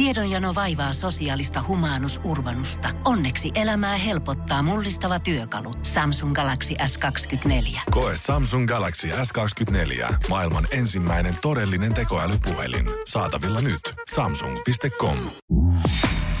Tiedonjano 0.00 0.54
vaivaa 0.54 0.92
sosiaalista 0.92 1.64
humanus 1.68 2.20
urbanusta. 2.24 2.88
Onneksi 3.04 3.50
elämää 3.54 3.96
helpottaa 3.96 4.62
mullistava 4.62 5.20
työkalu. 5.20 5.74
Samsung 5.82 6.34
Galaxy 6.34 6.74
S24. 6.74 7.80
Koe 7.90 8.12
Samsung 8.16 8.68
Galaxy 8.68 9.08
S24. 9.08 10.14
Maailman 10.28 10.66
ensimmäinen 10.70 11.36
todellinen 11.42 11.94
tekoälypuhelin. 11.94 12.86
Saatavilla 13.06 13.60
nyt. 13.60 13.80
Samsung.com. 14.14 15.16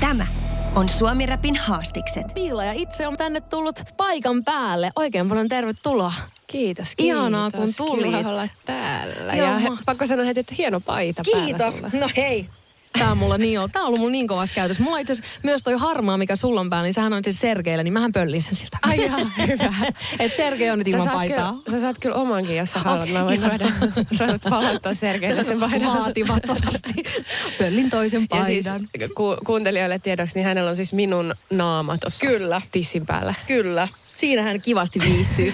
Tämä 0.00 0.26
on 0.74 0.88
Suomi 0.88 1.26
Rapin 1.26 1.56
haastikset. 1.56 2.26
Piila 2.34 2.64
ja 2.64 2.72
itse 2.72 3.06
on 3.06 3.16
tänne 3.16 3.40
tullut 3.40 3.82
paikan 3.96 4.44
päälle. 4.44 4.90
Oikein 4.96 5.28
paljon 5.28 5.48
tervetuloa. 5.48 6.12
Kiitos, 6.46 6.96
kiitos. 6.96 7.18
Ihanaa, 7.18 7.50
kun 7.50 7.74
tulit. 7.76 8.16
Kiva 8.16 8.30
olla 8.30 8.48
täällä. 8.66 9.34
Joo, 9.34 9.46
ja 9.46 9.58
he, 9.58 9.68
pakko 9.86 10.06
sanoa 10.06 10.24
heti, 10.24 10.40
että 10.40 10.54
hieno 10.58 10.80
paita 10.80 11.22
päällä 11.32 11.46
Kiitos. 11.46 11.82
No 11.92 12.08
hei. 12.16 12.48
Tää 12.98 13.10
on 13.10 13.18
mulla 13.18 13.38
niin 13.38 13.58
ollut. 13.58 13.72
Tää 13.72 13.82
on 13.82 13.86
ollut 13.88 14.00
mulla 14.00 14.12
niin 14.12 14.28
kovassa 14.28 14.54
käytössä. 14.54 14.82
Mulla 14.82 14.98
itse 14.98 15.14
myös 15.42 15.62
toi 15.62 15.74
harmaa, 15.78 16.18
mikä 16.18 16.36
sulla 16.36 16.60
on 16.60 16.70
päällä, 16.70 16.86
niin 16.86 16.94
sähän 16.94 17.12
on 17.12 17.24
siis 17.24 17.40
Sergeillä, 17.40 17.82
niin 17.84 17.92
mähän 17.92 18.12
pöllin 18.12 18.42
sen 18.42 18.54
siltä. 18.54 18.78
Ai 18.82 19.02
ihan 19.04 19.32
hyvä. 19.38 19.74
Et 20.18 20.36
Sergei 20.36 20.70
on 20.70 20.78
nyt 20.78 20.88
ilman 20.88 21.08
paitaa. 21.08 21.52
kyllä, 21.52 21.78
sä 21.78 21.80
saat 21.80 21.96
kyllä 22.00 22.16
omankin, 22.16 22.56
jos 22.56 22.72
sä 22.72 22.78
haluat. 22.78 23.08
Mä 23.08 23.24
voin 23.24 23.40
tuoda, 23.40 23.68
sä 24.18 24.26
voit 24.26 24.42
palauttaa 24.50 24.94
Sergeille 24.94 25.44
sen 25.44 25.60
paidan. 25.60 25.98
Vaatimattomasti. 25.98 26.92
Pöllin 27.58 27.90
toisen 27.90 28.26
Ja 28.34 28.44
siis 28.44 28.66
paidan. 28.66 28.88
ku, 29.14 29.36
kuuntelijoille 29.46 29.98
tiedoksi, 29.98 30.34
niin 30.34 30.44
hänellä 30.46 30.70
on 30.70 30.76
siis 30.76 30.92
minun 30.92 31.34
naama 31.50 31.98
tuossa 31.98 32.26
Kyllä. 32.26 32.62
tissin 32.72 33.06
päällä. 33.06 33.34
Kyllä. 33.46 33.88
Siinä 34.16 34.42
hän 34.42 34.62
kivasti 34.62 35.00
viihtyy. 35.00 35.52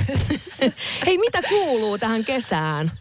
hei, 1.06 1.18
mitä 1.18 1.42
kuuluu 1.48 1.98
tähän 1.98 2.24
kesään? 2.24 2.92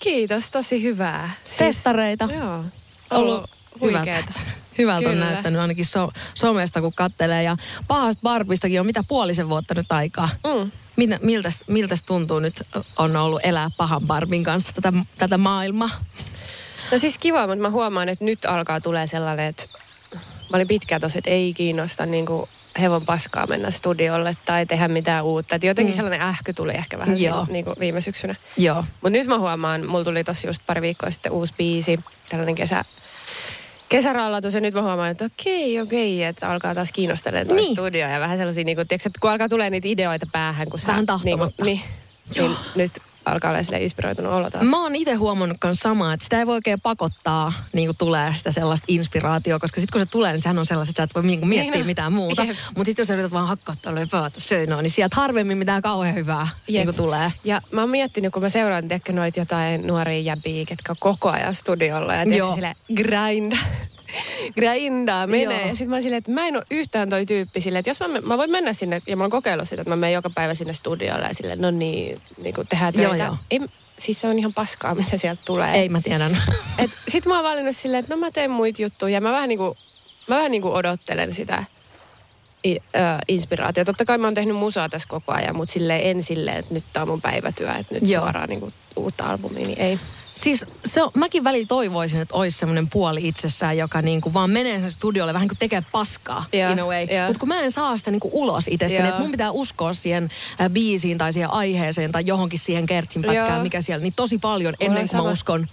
Kiitos, 0.00 0.50
tosi 0.50 0.82
hyvää. 0.82 1.30
Siis, 1.44 1.56
Festareita. 1.58 2.28
Joo. 2.34 2.64
Ollut. 3.10 3.50
Huikeeta. 3.80 4.32
Hyvältä 4.78 5.08
on 5.08 5.14
Kyllä. 5.14 5.30
näyttänyt 5.30 5.60
ainakin 5.60 5.86
so, 5.86 6.10
somesta, 6.34 6.80
kun 6.80 6.92
kattelee. 6.94 7.42
Ja 7.42 7.56
pahasta 7.88 8.20
Barbistakin 8.22 8.80
on 8.80 8.86
mitä 8.86 9.04
puolisen 9.08 9.48
vuotta 9.48 9.74
nyt 9.74 9.92
aikaa. 9.92 10.28
Mm. 10.46 10.70
Mitä, 10.96 11.18
miltäs, 11.22 11.58
miltäs 11.68 12.04
tuntuu 12.04 12.40
nyt 12.40 12.62
on 12.98 13.16
ollut 13.16 13.40
elää 13.44 13.68
pahan 13.76 14.00
Barbin 14.06 14.44
kanssa 14.44 14.72
tätä, 14.72 14.92
tätä 15.18 15.38
maailmaa? 15.38 15.90
No 16.92 16.98
siis 16.98 17.18
kiva, 17.18 17.46
mutta 17.46 17.62
mä 17.62 17.70
huomaan, 17.70 18.08
että 18.08 18.24
nyt 18.24 18.44
alkaa 18.44 18.80
tulee 18.80 19.06
sellainen, 19.06 19.46
että 19.46 19.64
mä 20.14 20.56
olin 20.56 20.68
pitkään 20.68 21.00
tosi, 21.00 21.18
että 21.18 21.30
ei 21.30 21.54
kiinnosta 21.54 22.06
niin 22.06 22.26
kuin 22.26 22.48
hevon 22.80 23.04
paskaa 23.06 23.46
mennä 23.46 23.70
studiolle 23.70 24.36
tai 24.46 24.66
tehdä 24.66 24.88
mitään 24.88 25.24
uutta. 25.24 25.54
Että 25.54 25.66
jotenkin 25.66 25.94
Mm. 25.94 25.96
sellainen 25.96 26.20
ähky 26.22 26.52
tuli 26.52 26.74
ehkä 26.74 26.98
vähän 26.98 27.20
Joo. 27.20 27.36
siinä, 27.44 27.52
niin 27.52 27.64
kuin 27.64 27.76
viime 27.80 28.00
syksynä. 28.00 28.34
Joo. 28.56 28.84
Mutta 28.92 29.10
nyt 29.10 29.26
mä 29.26 29.38
huomaan, 29.38 29.86
mulla 29.86 30.04
tuli 30.04 30.24
tossa 30.24 30.46
just 30.46 30.62
pari 30.66 30.80
viikkoa 30.82 31.10
sitten 31.10 31.32
uusi 31.32 31.54
biisi, 31.58 32.00
tällainen 32.28 32.54
kesä, 32.54 32.84
kesärallatus 33.88 34.54
ja 34.54 34.60
nyt 34.60 34.74
mä 34.74 34.82
huomaan, 34.82 35.10
että 35.10 35.24
okei, 35.24 35.80
okei, 35.80 36.24
että 36.24 36.50
alkaa 36.50 36.74
taas 36.74 36.92
kiinnostelemaan 36.92 37.46
toi 37.46 37.56
Niin. 37.56 37.64
niin. 37.64 37.74
studio 37.74 38.08
ja 38.08 38.20
vähän 38.20 38.36
sellaisia, 38.38 38.64
niin 38.64 38.76
kuin, 38.76 38.88
tiedätkö, 38.88 39.08
että 39.08 39.18
kun 39.20 39.30
alkaa 39.30 39.48
tulee 39.48 39.70
niitä 39.70 39.88
ideoita 39.88 40.26
päähän, 40.32 40.70
kun 40.70 40.78
sä, 40.78 40.86
Vähän 40.86 41.00
niin, 41.00 41.06
tahtomatta. 41.06 41.56
kuin, 41.56 41.66
niin, 41.66 41.80
Joo. 42.34 42.48
niin 42.48 42.56
nyt 42.74 42.92
alkaa 43.24 43.50
olla 43.50 43.62
sille 43.62 43.82
inspiroitunut 43.82 44.32
olo 44.32 44.50
taas. 44.50 44.64
Mä 44.64 44.82
oon 44.82 44.96
itse 44.96 45.14
huomannut 45.14 45.58
myös 45.64 45.78
samaa, 45.78 46.12
että 46.12 46.24
sitä 46.24 46.38
ei 46.38 46.46
voi 46.46 46.54
oikein 46.54 46.80
pakottaa, 46.80 47.52
niin 47.72 47.88
kuin 47.88 47.96
tulee 47.96 48.34
sitä 48.36 48.52
sellaista 48.52 48.84
inspiraatioa, 48.88 49.58
koska 49.58 49.80
sitten 49.80 50.00
kun 50.00 50.06
se 50.06 50.10
tulee, 50.10 50.32
niin 50.32 50.40
sehän 50.40 50.58
on 50.58 50.66
sellaista, 50.66 50.90
että 50.90 51.00
sä 51.00 51.04
et 51.04 51.14
voi 51.14 51.22
niin 51.22 51.48
miettiä 51.48 51.72
Niin 51.72 51.86
mitään 51.86 52.12
muuta. 52.12 52.44
Jep. 52.44 52.56
Mutta 52.66 52.84
sitten 52.84 53.02
jos 53.02 53.08
sä 53.08 53.14
yrität 53.14 53.32
vaan 53.32 53.48
hakkaa 53.48 53.76
tolleen 53.82 54.08
päätä 54.08 54.40
söinöä, 54.40 54.82
niin 54.82 54.90
sieltä 54.90 55.16
harvemmin 55.16 55.58
mitään 55.58 55.82
kauhean 55.82 56.14
hyvää 56.14 56.48
niin 56.68 56.84
kuin 56.84 56.96
tulee. 56.96 57.32
Ja 57.44 57.60
mä 57.70 57.80
oon 57.80 57.90
miettinyt, 57.90 58.32
kun 58.32 58.42
mä 58.42 58.48
seuraan 58.48 58.88
tiedätkö, 58.88 59.12
noita 59.12 59.40
jotain 59.40 59.86
nuoria 59.86 60.20
jäbiä, 60.20 60.64
ketkä 60.64 60.94
koko 60.98 61.30
ajan 61.30 61.54
studiolla 61.54 62.14
ja 62.14 62.24
tiedätkö, 62.24 62.54
sille 62.54 62.76
grind. 62.94 63.52
Grindaa 64.54 65.26
menee. 65.26 65.58
Joo. 65.58 65.68
Ja 65.68 65.74
sitten 65.74 65.88
mä 65.88 65.96
oon 65.96 66.02
silleen, 66.02 66.18
että 66.18 66.30
mä 66.30 66.46
en 66.46 66.56
ole 66.56 66.64
yhtään 66.70 67.10
toi 67.10 67.26
tyyppi 67.26 67.60
silleen, 67.60 67.80
että 67.80 67.90
jos 67.90 68.00
mä, 68.00 68.08
mä 68.22 68.38
voin 68.38 68.50
mennä 68.50 68.72
sinne, 68.72 69.00
ja 69.06 69.16
mä 69.16 69.24
oon 69.24 69.30
kokeillut 69.30 69.68
sitä, 69.68 69.82
että 69.82 69.90
mä 69.90 69.96
menen 69.96 70.14
joka 70.14 70.30
päivä 70.30 70.54
sinne 70.54 70.74
studiolle 70.74 71.26
ja 71.26 71.34
silleen, 71.34 71.60
no 71.60 71.70
niin, 71.70 72.20
niin 72.42 72.54
kuin 72.54 72.66
tehdään 72.66 72.92
Joo, 72.96 73.10
töitä. 73.10 73.24
joo. 73.24 73.36
Ei, 73.50 73.60
siis 73.98 74.20
se 74.20 74.28
on 74.28 74.38
ihan 74.38 74.54
paskaa, 74.54 74.94
mitä 75.04 75.16
sieltä 75.16 75.42
tulee. 75.44 75.74
Ei 75.74 75.88
mä 75.88 76.00
tiedän. 76.00 76.42
Et 76.78 76.90
sit 77.08 77.26
mä 77.26 77.34
oon 77.34 77.44
valinnut 77.44 77.76
silleen, 77.76 78.00
että 78.00 78.14
no 78.14 78.20
mä 78.20 78.30
teen 78.30 78.50
muita 78.50 78.82
juttuja 78.82 79.14
ja 79.14 79.20
mä 79.20 79.32
vähän 79.32 79.48
niinku, 79.48 79.76
mä 80.28 80.36
vähän 80.36 80.50
niinku 80.50 80.72
odottelen 80.74 81.34
sitä 81.34 81.64
i, 82.64 82.76
ö, 82.76 82.98
inspiraatiota. 83.28 83.92
Totta 83.92 84.04
kai 84.04 84.18
mä 84.18 84.26
oon 84.26 84.34
tehnyt 84.34 84.56
musaa 84.56 84.88
tässä 84.88 85.08
koko 85.08 85.32
ajan, 85.32 85.56
mutta 85.56 85.72
silleen 85.72 86.02
en 86.02 86.22
silleen, 86.22 86.56
että 86.56 86.74
nyt 86.74 86.84
tää 86.92 87.02
on 87.02 87.08
mun 87.08 87.20
päivätyö, 87.22 87.72
että 87.74 87.94
nyt 87.94 88.02
Joo. 88.02 88.10
Joo. 88.12 88.22
suoraan 88.22 88.48
niinku 88.48 88.72
uutta 88.96 89.24
albumia, 89.24 89.66
niin 89.66 89.80
ei. 89.80 89.98
Siis 90.42 90.64
se 90.84 91.02
on, 91.02 91.10
mäkin 91.14 91.44
välillä 91.44 91.66
toivoisin, 91.66 92.20
että 92.20 92.34
olisi 92.34 92.58
semmoinen 92.58 92.90
puoli 92.90 93.28
itsessään, 93.28 93.78
joka 93.78 94.02
niinku 94.02 94.34
vaan 94.34 94.50
menee 94.50 94.80
sen 94.80 94.90
studiolle 94.90 95.34
vähän 95.34 95.48
kuin 95.48 95.58
tekee 95.58 95.82
paskaa 95.92 96.44
Joo, 96.52 96.72
in 96.72 96.80
a 96.80 96.86
way. 96.86 97.04
joo. 97.04 97.26
Mutta 97.26 97.40
kun 97.40 97.48
mä 97.48 97.60
en 97.60 97.72
saa 97.72 97.98
sitä 97.98 98.10
niinku 98.10 98.30
ulos 98.32 98.68
itsestäni, 98.68 99.00
Joo. 99.00 99.08
että 99.08 99.20
mun 99.20 99.30
pitää 99.30 99.50
uskoa 99.50 99.92
siihen 99.92 100.30
äh, 100.60 100.70
biisiin 100.70 101.18
tai 101.18 101.32
siihen 101.32 101.50
aiheeseen 101.50 102.12
tai 102.12 102.22
johonkin 102.26 102.58
siihen 102.58 102.86
kertsin 102.86 103.22
pätkään, 103.22 103.54
Joo. 103.54 103.62
mikä 103.62 103.82
siellä, 103.82 104.02
niin 104.02 104.12
tosi 104.16 104.38
paljon 104.38 104.74
ennen 104.80 105.08
kuin 105.08 105.22
mä 105.22 105.30
uskon. 105.30 105.66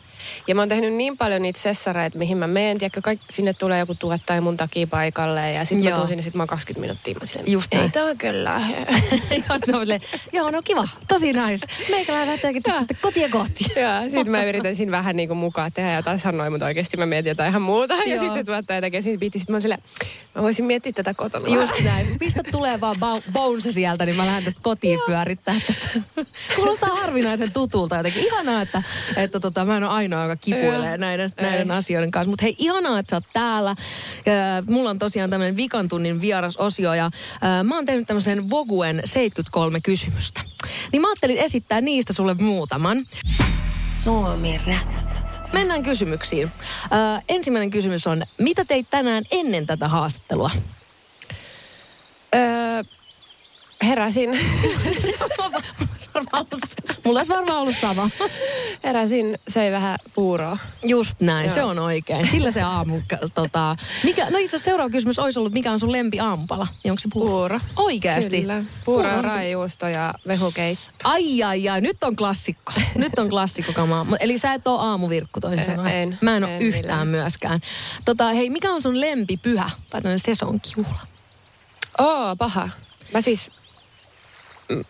Ja 0.47 0.55
mä 0.55 0.61
oon 0.61 0.69
tehnyt 0.69 0.93
niin 0.93 1.17
paljon 1.17 1.41
niitä 1.41 1.59
sessareita, 1.59 2.17
mihin 2.17 2.37
mä 2.37 2.47
menen. 2.47 2.77
Tiedätkö, 2.77 3.01
kaik, 3.01 3.19
sinne 3.29 3.53
tulee 3.53 3.79
joku 3.79 3.95
tuottaja 3.95 4.41
mun 4.41 4.57
takia 4.57 4.87
paikalle 4.87 5.51
ja 5.51 5.65
sitten 5.65 5.83
mä 5.83 5.89
Joo. 5.89 5.97
tuun 5.97 6.07
sinne, 6.07 6.23
sit 6.23 6.33
mä 6.33 6.41
oon 6.43 6.47
20 6.47 6.81
minuuttia. 6.81 7.15
Mä 7.19 7.25
silleen, 7.25 7.51
Just 7.51 7.73
ei 7.73 7.79
näin. 7.79 7.91
tää 7.91 8.05
on 8.05 8.17
kyllä. 8.17 8.61
ja 9.49 9.59
silleen, 9.65 10.01
joo, 10.33 10.51
no 10.51 10.61
kiva, 10.61 10.87
tosi 11.07 11.33
nice. 11.33 11.67
Meikäläinen 11.89 12.29
lähteekin 12.29 12.63
tästä 12.63 12.79
sitten 12.79 12.97
kotia 13.01 13.29
kohti. 13.29 13.65
Ja 13.75 14.01
sitten 14.03 14.31
mä 14.31 14.43
yritän 14.43 14.75
siinä 14.75 14.91
vähän 14.91 15.15
niinku 15.15 15.35
mukaan 15.35 15.71
tehdä 15.73 15.95
jotain 15.95 16.19
sanoja, 16.19 16.49
mutta 16.49 16.65
oikeasti 16.65 16.97
mä 16.97 17.05
mietin 17.05 17.29
jotain 17.29 17.49
ihan 17.49 17.61
muuta. 17.61 17.93
Ja 17.93 18.05
Joo. 18.05 18.19
sitten 18.19 18.33
se 18.33 18.43
tuottaja 18.43 18.81
tekee 18.81 19.01
siinä 19.01 19.19
biitti. 19.19 19.39
Sitten 19.39 19.53
mä 19.53 19.55
oon 19.55 19.61
silleen, 19.61 19.81
mä 20.35 20.41
voisin 20.41 20.65
miettiä 20.65 20.91
tätä 20.93 21.13
kotona. 21.13 21.47
Just 21.47 21.79
näin. 21.83 22.19
Pistä 22.19 22.41
tulee 22.51 22.81
vaan 22.81 22.95
bounce 23.33 23.71
sieltä, 23.71 24.05
niin 24.05 24.15
mä 24.15 24.25
lähden 24.25 24.43
tästä 24.43 24.59
kotiin 24.63 24.99
pyörittää. 25.05 25.55
Kuulostaa 26.55 26.89
harvinaisen 26.89 27.51
tutulta 27.51 27.95
jotenkin. 27.95 28.23
Ihanaa, 28.23 28.61
että, 28.61 28.83
että 29.15 29.39
tota, 29.39 29.65
mä 29.65 29.77
en 29.77 29.83
ole 29.83 29.91
ainoa, 29.91 30.14
joka 30.23 30.35
kipuilee 30.35 30.89
Joo. 30.89 30.97
näiden, 30.97 31.33
Ei. 31.37 31.43
näiden 31.43 31.71
asioiden 31.71 32.11
kanssa. 32.11 32.29
Mutta 32.29 32.43
hei, 32.43 32.55
ihanaa, 32.57 32.99
että 32.99 33.09
sä 33.09 33.15
oot 33.15 33.23
täällä. 33.33 33.75
Mulla 34.65 34.89
on 34.89 34.99
tosiaan 34.99 35.29
tämmöinen 35.29 35.57
vikan 35.57 35.87
tunnin 35.87 36.21
vierasosio 36.21 36.93
ja 36.93 37.11
mä 37.63 37.75
oon 37.75 37.85
tehnyt 37.85 38.07
tämmöisen 38.07 38.49
Voguen 38.49 39.01
73 39.05 39.79
kysymystä. 39.81 40.41
Niin 40.91 41.01
mä 41.01 41.07
ajattelin 41.07 41.37
esittää 41.37 41.81
niistä 41.81 42.13
sulle 42.13 42.33
muutaman. 42.33 43.05
Suomi 44.03 44.61
Rap. 44.67 45.15
Mennään 45.53 45.83
kysymyksiin. 45.83 46.51
Äh, 46.93 47.23
ensimmäinen 47.29 47.71
kysymys 47.71 48.07
on, 48.07 48.23
mitä 48.37 48.65
teit 48.65 48.87
tänään 48.89 49.23
ennen 49.31 49.65
tätä 49.65 49.87
haastattelua? 49.87 50.51
Öö, 52.35 52.83
heräsin, 53.83 54.29
Mulla 57.05 57.19
olisi 57.19 57.31
varmaan 57.33 57.57
ollut 57.57 57.75
sama. 57.81 58.09
heräsin, 58.83 59.37
söin 59.47 59.73
vähän 59.73 59.99
puuroa. 60.15 60.57
Just 60.83 61.19
näin, 61.21 61.45
Joo. 61.45 61.55
se 61.55 61.63
on 61.63 61.79
oikein. 61.79 62.27
Sillä 62.31 62.51
se 62.51 62.61
aamu, 62.61 63.01
tota, 63.35 63.75
mikä, 64.03 64.29
no 64.29 64.37
itse 64.37 64.57
seuraava 64.57 64.89
kysymys 64.89 65.19
olisi 65.19 65.39
ollut, 65.39 65.53
mikä 65.53 65.71
on 65.71 65.79
sun 65.79 65.91
lempi 65.91 66.19
aamupala? 66.19 66.67
Niin 66.83 66.91
onko 66.91 66.99
se 66.99 67.07
puuro? 67.13 67.35
Puuro. 67.35 67.59
Oikeasti? 67.77 68.41
Kyllä. 68.41 68.63
Puuro, 68.85 69.21
raijuusto 69.21 69.87
ja 69.87 70.13
vehukeitto. 70.27 70.85
Ai 71.03 71.43
ai 71.43 71.69
ai, 71.69 71.81
nyt 71.81 72.03
on 72.03 72.15
klassikko. 72.15 72.73
Nyt 72.95 73.19
on 73.19 73.29
klassikko 73.29 73.73
kamaa. 73.73 74.05
Eli 74.19 74.37
sä 74.37 74.53
et 74.53 74.67
ole 74.67 74.81
aamuvirkku 74.81 75.39
toisin 75.41 75.59
En- 75.59 75.65
sanoen. 75.65 75.93
en. 75.95 76.17
Mä 76.21 76.37
en 76.37 76.43
ole 76.43 76.55
En 76.55 76.61
yhtään 76.61 76.83
millään. 76.83 77.07
myöskään. 77.07 77.59
Tota, 78.05 78.33
hei, 78.33 78.49
mikä 78.49 78.71
on 78.71 78.81
sun 78.81 79.01
lempipyhä 79.01 79.69
tai 79.89 80.01
tämmöinen 80.01 80.19
sesonkijuhla? 80.19 80.99
Oo, 81.99 82.35
paha. 82.35 82.69
Mä 83.13 83.21
siis, 83.21 83.51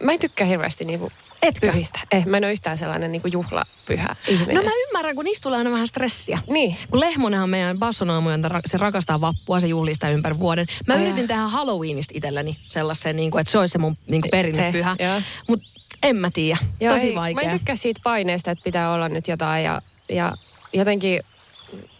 mä 0.03 0.11
en 0.11 0.19
tykkää 0.19 0.47
hirveästi 0.47 0.85
niinku 0.85 1.11
Etkö? 1.41 1.71
pyhistä. 1.71 1.99
Eh, 2.11 2.25
mä 2.25 2.37
en 2.37 2.43
ole 2.43 2.51
yhtään 2.51 2.77
sellainen 2.77 3.11
niinku 3.11 3.27
juhlapyhä 3.27 4.15
ihminen. 4.27 4.55
No 4.55 4.63
mä 4.63 4.71
ymmärrän, 4.87 5.15
kun 5.15 5.25
niistä 5.25 5.43
tulee 5.43 5.57
aina 5.57 5.71
vähän 5.71 5.87
stressiä. 5.87 6.39
Niin. 6.49 6.77
Kun 6.91 6.99
Lehmonenhan 6.99 7.49
meidän 7.49 7.79
bassonaamuja, 7.79 8.37
se 8.65 8.77
rakastaa 8.77 9.21
vappua, 9.21 9.59
se 9.59 9.67
juhlistaa 9.67 10.09
ympäri 10.09 10.39
vuoden. 10.39 10.67
Mä 10.87 10.93
Ai 10.93 11.01
yritin 11.01 11.27
tehdä 11.27 11.41
Halloweenista 11.41 12.13
itselleni 12.15 12.57
sellaisen, 12.67 13.15
niin 13.15 13.31
kuin, 13.31 13.39
että 13.41 13.51
se 13.51 13.59
olisi 13.59 13.71
se 13.71 13.77
mun 13.77 13.97
niin 14.07 14.21
kuin 14.21 14.31
perinnepyhä. 14.31 14.95
Joo. 14.99 15.21
Mutta 15.47 15.67
en 16.03 16.15
mä 16.15 16.31
tiedä. 16.31 16.57
Tosi 16.89 17.07
ei, 17.07 17.15
vaikea. 17.15 17.43
Mä 17.43 17.51
en 17.51 17.57
tykkää 17.59 17.75
siitä 17.75 18.01
paineesta, 18.03 18.51
että 18.51 18.63
pitää 18.63 18.91
olla 18.91 19.09
nyt 19.09 19.27
jotain 19.27 19.63
ja, 19.63 19.81
ja 20.09 20.33
jotenkin 20.73 21.19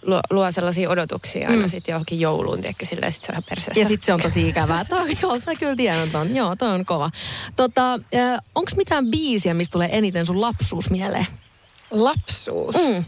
luo, 0.05 0.21
luo 0.29 0.51
sellaisia 0.51 0.89
odotuksia 0.89 1.49
aina 1.49 1.61
Mm. 1.61 1.69
sitten 1.69 1.93
johonkin 1.93 2.19
jouluun, 2.19 2.61
tiedätkö, 2.61 2.85
silleen 2.85 3.11
sit 3.11 3.23
se 3.23 3.31
on 3.31 3.33
ihan 3.33 3.43
perseestä. 3.49 3.79
Ja 3.79 3.87
sitten 3.87 4.05
se 4.05 4.13
on 4.13 4.21
tosi 4.21 4.47
ikävää. 4.47 4.85
Toi, 4.85 5.17
joo, 5.21 5.39
mä 5.45 5.55
kyllä 5.59 5.75
tiedän 5.75 6.11
ton. 6.11 6.35
Joo, 6.35 6.55
toi 6.55 6.69
on 6.69 6.85
kova. 6.85 7.11
Tota, 7.55 7.99
onko 8.55 8.71
mitään 8.75 9.07
biisiä, 9.11 9.53
mistä 9.53 9.71
tulee 9.73 9.89
eniten 9.91 10.25
sun 10.25 10.41
lapsuus 10.41 10.89
mieleen? 10.89 11.27
Lapsuus. 11.91 12.75
Mm. 12.75 13.05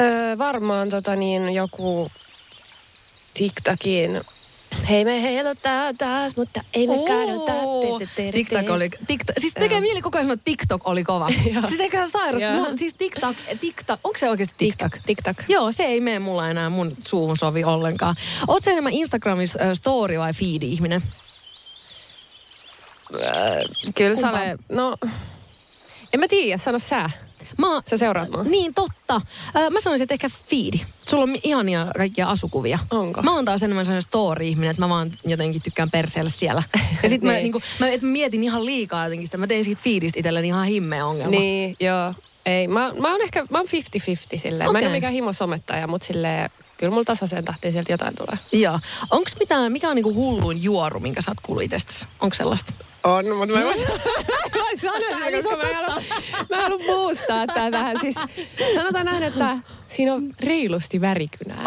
Öö, 0.00 0.38
varmaan 0.38 0.90
tota 0.90 1.16
niin, 1.16 1.54
joku 1.54 2.10
TikTokin 3.34 4.20
Hei 4.88 5.04
me 5.04 5.22
heiluttaa 5.22 5.94
taas, 5.98 6.36
mutta 6.36 6.60
ei 6.74 6.86
me 6.86 6.94
kadota. 7.08 7.52
Te- 8.16 8.32
TikTok 8.32 8.70
oli, 8.70 8.90
TikTok, 9.06 9.36
siis 9.38 9.54
tekee 9.54 9.80
mieli 9.80 10.02
koko 10.02 10.18
ajan 10.18 10.24
sanoa, 10.26 10.34
että 10.34 10.44
TikTok 10.44 10.88
oli 10.88 11.04
kova. 11.04 11.28
Siis 11.68 11.80
eikä 11.80 12.08
sairasta. 12.08 12.44
Joo. 12.48 12.54
Mulla- 12.64 12.76
Siis 12.76 12.94
TikTok, 12.94 13.36
TikTok, 13.60 14.00
onko 14.04 14.18
se 14.18 14.30
oikeasti 14.30 14.54
TikTok? 14.58 14.96
Tik- 14.96 15.00
TikTok. 15.06 15.36
Joo, 15.48 15.72
se 15.72 15.84
ei 15.84 16.00
mene 16.00 16.18
mulla 16.18 16.50
enää 16.50 16.70
mun 16.70 16.90
suuhun 17.00 17.36
sovi 17.36 17.64
ollenkaan. 17.64 18.14
Oot 18.48 18.62
sä 18.64 18.70
enemmän 18.70 18.92
Instagramissa 18.92 19.58
äh, 19.62 19.72
story 19.74 20.18
vai 20.18 20.32
feed 20.32 20.62
ihminen? 20.62 21.02
Kyllä? 23.94 24.16
Sale, 24.16 24.58
no... 24.68 24.96
En 26.14 26.20
mä 26.20 26.28
tiedä, 26.28 26.56
sano 26.58 26.78
sä. 26.78 27.10
Mä, 27.58 27.82
Sä 27.90 27.96
seuraat 27.98 28.30
mua. 28.30 28.42
Niin, 28.44 28.74
totta. 28.74 29.20
Mä 29.70 29.80
sanoisin, 29.80 30.02
että 30.04 30.14
ehkä 30.14 30.28
feedi. 30.50 30.80
Sulla 31.08 31.22
on 31.22 31.36
ihania 31.42 31.86
kaikkia 31.96 32.28
asukuvia. 32.30 32.78
Onko? 32.90 33.22
Mä 33.22 33.34
oon 33.34 33.44
taas 33.44 33.62
enemmän 33.62 33.84
sellainen 33.84 34.02
story-ihminen, 34.02 34.70
että 34.70 34.82
mä 34.82 34.88
vaan 34.88 35.10
jotenkin 35.26 35.62
tykkään 35.62 35.90
perseellä 35.90 36.30
siellä. 36.30 36.62
Ja 37.02 37.08
sit 37.08 37.22
mä, 37.22 37.32
Niin. 37.32 37.42
niinku, 37.42 37.60
mä, 37.78 37.88
et 37.88 38.02
mä 38.02 38.08
mietin 38.08 38.44
ihan 38.44 38.66
liikaa 38.66 39.04
jotenkin 39.04 39.26
sitä. 39.26 39.38
Mä 39.38 39.46
tein 39.46 39.64
siitä 39.64 39.80
feedistä 39.84 40.18
itselleni 40.18 40.46
ihan 40.48 40.66
himmeä 40.66 41.06
ongelma. 41.06 41.30
Niin, 41.30 41.76
joo. 41.80 42.14
Ei, 42.48 42.68
mä, 42.68 42.92
mä 43.00 43.12
oon 43.12 43.22
ehkä, 43.22 43.46
mä 43.50 43.58
oon 43.58 43.66
50-50 43.66 44.38
silleen. 44.38 44.72
Mä 44.72 44.78
en 44.78 44.84
ole 44.84 44.94
mikään 44.94 45.12
himosomettaja, 45.12 45.86
mutta 45.86 46.06
silleen, 46.06 46.50
kyllä 46.78 46.90
mulla 46.90 47.04
tasaiseen 47.04 47.44
tahtiin 47.44 47.72
sieltä 47.72 47.92
jotain 47.92 48.14
tulee. 48.16 48.38
Joo. 48.52 48.80
Onks 49.10 49.36
mitään, 49.40 49.72
mikä 49.72 49.88
on 49.88 49.96
niinku 49.96 50.14
hulluin 50.14 50.62
juoru, 50.62 51.00
minkä 51.00 51.22
sä 51.22 51.30
oot 51.30 51.40
kuullut 51.42 51.64
itsestäsi? 51.64 52.06
Onko 52.20 52.36
sellaista? 52.36 52.72
On, 53.04 53.36
mutta 53.36 53.54
mä 53.54 53.60
en 53.60 53.66
voi 53.66 53.74
mä 54.62 54.68
en 54.70 54.78
sanoa, 54.78 55.30
koska 55.36 55.50
on 55.50 55.58
mä 55.58 55.74
haluan, 55.74 56.04
mä 56.50 56.62
haluan 56.62 56.80
boostaa 56.86 57.46
tää 57.46 57.70
tähän. 57.70 58.00
Siis 58.00 58.14
sanotaan 58.74 59.06
näin, 59.06 59.22
että 59.22 59.58
siinä 59.88 60.14
on 60.14 60.30
reilusti 60.40 61.00
värikynää. 61.00 61.64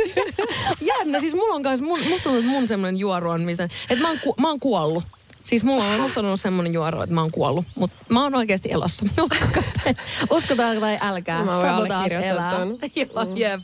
Jännä, 0.98 1.20
siis 1.20 1.34
mulla 1.34 1.54
on 1.54 1.62
kanssa, 1.62 1.86
mun, 1.86 1.98
musta 1.98 2.22
tuntuu, 2.22 2.38
että 2.38 2.50
mun 2.50 2.68
semmoinen 2.68 3.00
juoru 3.00 3.30
on, 3.30 3.48
että 3.50 3.68
mä 4.00 4.08
oon, 4.08 4.18
ku, 4.20 4.34
mä 4.40 4.48
oon 4.48 4.60
kuollut. 4.60 5.04
Siis 5.44 5.64
mulla 5.64 5.84
on, 5.84 6.00
on 6.16 6.24
ollut 6.24 6.40
semmoinen 6.40 6.72
juoru, 6.72 7.00
että 7.02 7.14
mä 7.14 7.20
oon 7.20 7.30
kuollut, 7.30 7.64
mutta 7.74 7.96
mä 8.08 8.22
oon 8.22 8.34
oikeasti 8.34 8.72
elossa. 8.72 9.06
Uskotaan 10.30 10.80
tai 10.80 10.98
älkää. 11.00 11.42
Mä 11.42 11.52
voin 11.52 11.60
Savo 11.60 11.86
taas 11.86 12.12
elää. 12.12 12.52
Joo, 12.96 13.36
jep. 13.36 13.60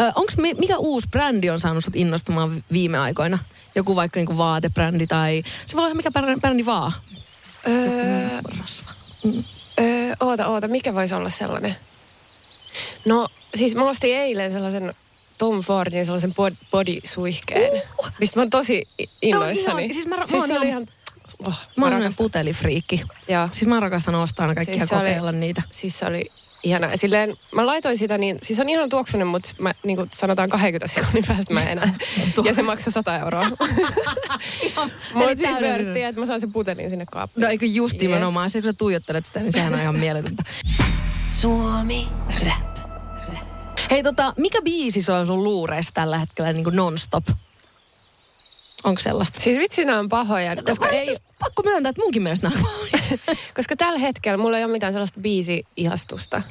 Ö, 0.00 0.12
onks, 0.14 0.36
mi- 0.36 0.54
mikä 0.54 0.76
uusi 0.78 1.08
brändi 1.10 1.50
on 1.50 1.60
saanut 1.60 1.84
sut 1.84 1.96
innostumaan 1.96 2.54
vi- 2.54 2.64
viime 2.72 2.98
aikoina? 2.98 3.38
Joku 3.74 3.96
vaikka 3.96 4.20
niinku 4.20 4.36
vaatebrändi 4.38 5.06
tai... 5.06 5.42
Se 5.66 5.76
voi 5.76 5.84
olla 5.84 5.94
mikä 5.94 6.08
brä- 6.10 6.40
brändi 6.40 6.66
vaan. 6.66 6.92
öö, 7.68 8.28
Rasva. 8.60 8.90
öö, 9.80 10.14
oota, 10.20 10.46
oota, 10.46 10.68
mikä 10.68 10.94
voisi 10.94 11.14
olla 11.14 11.30
sellainen? 11.30 11.76
No, 13.04 13.28
siis 13.54 13.74
mä 13.74 13.88
ostin 13.88 14.16
eilen 14.16 14.52
sellaisen 14.52 14.94
Tom 15.38 15.60
Fordin 15.62 16.06
sellaisen 16.06 16.30
bod- 16.32 16.66
bodysuihkeen, 16.70 17.82
mistä 18.20 18.38
mä 18.38 18.42
oon 18.42 18.50
tosi 18.50 18.88
innoissani. 19.22 19.82
ihan- 19.84 19.94
siis 19.94 20.06
mä 20.06 20.16
ra- 20.16 20.18
mä 20.18 20.26
siis 20.26 20.50
oon 20.50 20.62
ihan... 20.66 20.86
Oh, 21.38 21.46
Mä 21.46 21.54
oon 21.54 21.64
semmoinen 21.74 21.98
rakastan. 22.00 22.24
putelifriikki. 22.24 23.02
Joo. 23.28 23.48
Siis 23.52 23.66
mä 23.68 23.80
rakastan 23.80 24.14
ostaa 24.14 24.44
aina 24.44 24.54
kaikkia 24.54 24.76
Siis 24.78 24.88
se 24.88 24.94
oli- 24.96 25.04
kokeilla 25.04 25.32
niitä. 25.32 25.62
Siis 25.70 25.98
se 25.98 26.06
oli 26.06 26.26
ihana. 26.64 26.96
Silleen, 26.96 27.34
mä 27.54 27.66
laitoin 27.66 27.98
sitä 27.98 28.18
niin, 28.18 28.38
siis 28.42 28.60
on 28.60 28.68
ihan 28.68 28.88
tuoksunen, 28.88 29.26
mutta 29.26 29.48
mä, 29.58 29.74
niin 29.84 29.96
kuin 29.96 30.08
sanotaan 30.14 30.48
20 30.50 30.86
sekunnin 30.86 31.24
päästä 31.26 31.54
mä 31.54 31.62
en 31.62 31.68
enää. 31.68 31.94
ja 32.44 32.54
se 32.54 32.62
maksoi 32.62 32.92
100 32.92 33.18
euroa. 33.18 33.42
Eli 34.62 34.72
Mutta 35.14 35.36
siis 35.38 35.60
verttiin, 35.60 36.06
että 36.06 36.20
mä 36.20 36.26
saan 36.26 36.40
sen 36.40 36.52
putelin 36.52 36.90
sinne 36.90 37.06
kaappiin. 37.12 37.42
No 37.42 37.48
eikö 37.48 37.66
just 37.66 37.94
Yes. 37.94 38.00
nimenomaan, 38.02 38.50
se 38.50 38.60
kun 38.62 38.70
sä 38.70 38.76
tuijottelet 38.78 39.26
sitä, 39.26 39.40
niin 39.40 39.52
sehän 39.52 39.74
on 39.74 39.80
ihan 39.80 39.98
mieletöntä. 39.98 40.42
Suomi 41.32 42.08
Rap. 42.46 42.78
Hei 43.90 44.02
tota, 44.02 44.34
mikä 44.36 44.62
biisi 44.62 45.02
se 45.02 45.12
on 45.12 45.26
sun 45.26 45.44
luureissa 45.44 45.94
tällä 45.94 46.18
hetkellä 46.18 46.52
niin 46.52 46.64
kuin 46.64 46.76
non-stop? 46.76 47.24
Onko 48.84 49.00
sellaista? 49.02 49.40
Siis 49.40 49.58
vitsi, 49.58 49.84
nämä 49.84 49.98
on 49.98 50.08
pahoja, 50.08 50.56
koska, 50.56 50.70
Koska 50.70 50.88
ei, 50.88 51.04
siis 51.04 51.22
pakko 51.38 51.62
myöntää, 51.62 51.90
että 51.90 52.02
munkin 52.02 52.22
mielestä 52.22 52.48
nämä 52.48 52.62
koska 53.56 53.76
tällä 53.76 53.98
hetkellä 53.98 54.38
mulla 54.38 54.58
ei 54.58 54.64
ole 54.64 54.72
mitään 54.72 54.92
sellaista 54.92 55.20
biisi-ihastusta. 55.20 56.42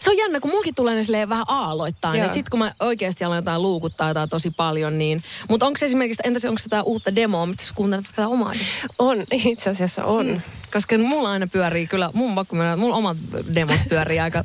Se 0.00 0.10
on 0.10 0.16
jännä, 0.16 0.40
kun 0.40 0.50
munkin 0.50 0.74
tulee 0.74 0.94
ne 0.94 1.02
silleen 1.02 1.28
vähän 1.28 1.44
aaloittain. 1.48 2.18
Joo. 2.18 2.26
Ja 2.26 2.32
sit 2.32 2.48
kun 2.48 2.58
mä 2.58 2.72
oikeasti 2.80 3.24
alan 3.24 3.36
jotain 3.36 3.62
luukuttaa 3.62 4.08
jotain 4.08 4.28
tosi 4.28 4.50
paljon, 4.50 4.98
niin... 4.98 5.22
Mutta 5.48 5.66
onko 5.66 5.78
se 5.78 5.86
esimerkiksi, 5.86 6.22
entäs 6.24 6.44
onko 6.44 6.58
se 6.58 6.64
jotain 6.66 6.84
uutta 6.84 7.14
demoa, 7.14 7.46
mitä 7.46 7.64
sä 7.64 7.74
kuuntelet 7.74 8.06
jotain 8.06 8.28
omaa? 8.28 8.52
On, 8.98 9.24
itse 9.44 9.70
asiassa 9.70 10.04
on. 10.04 10.26
Mm. 10.26 10.40
Koska 10.72 10.98
mulla 10.98 11.30
aina 11.30 11.46
pyörii 11.46 11.86
kyllä, 11.86 12.10
mun 12.14 12.34
pakko 12.34 12.56
että 12.56 12.76
mulla 12.76 12.96
omat 12.96 13.16
demot 13.54 13.80
pyörii 13.88 14.20
aika 14.20 14.42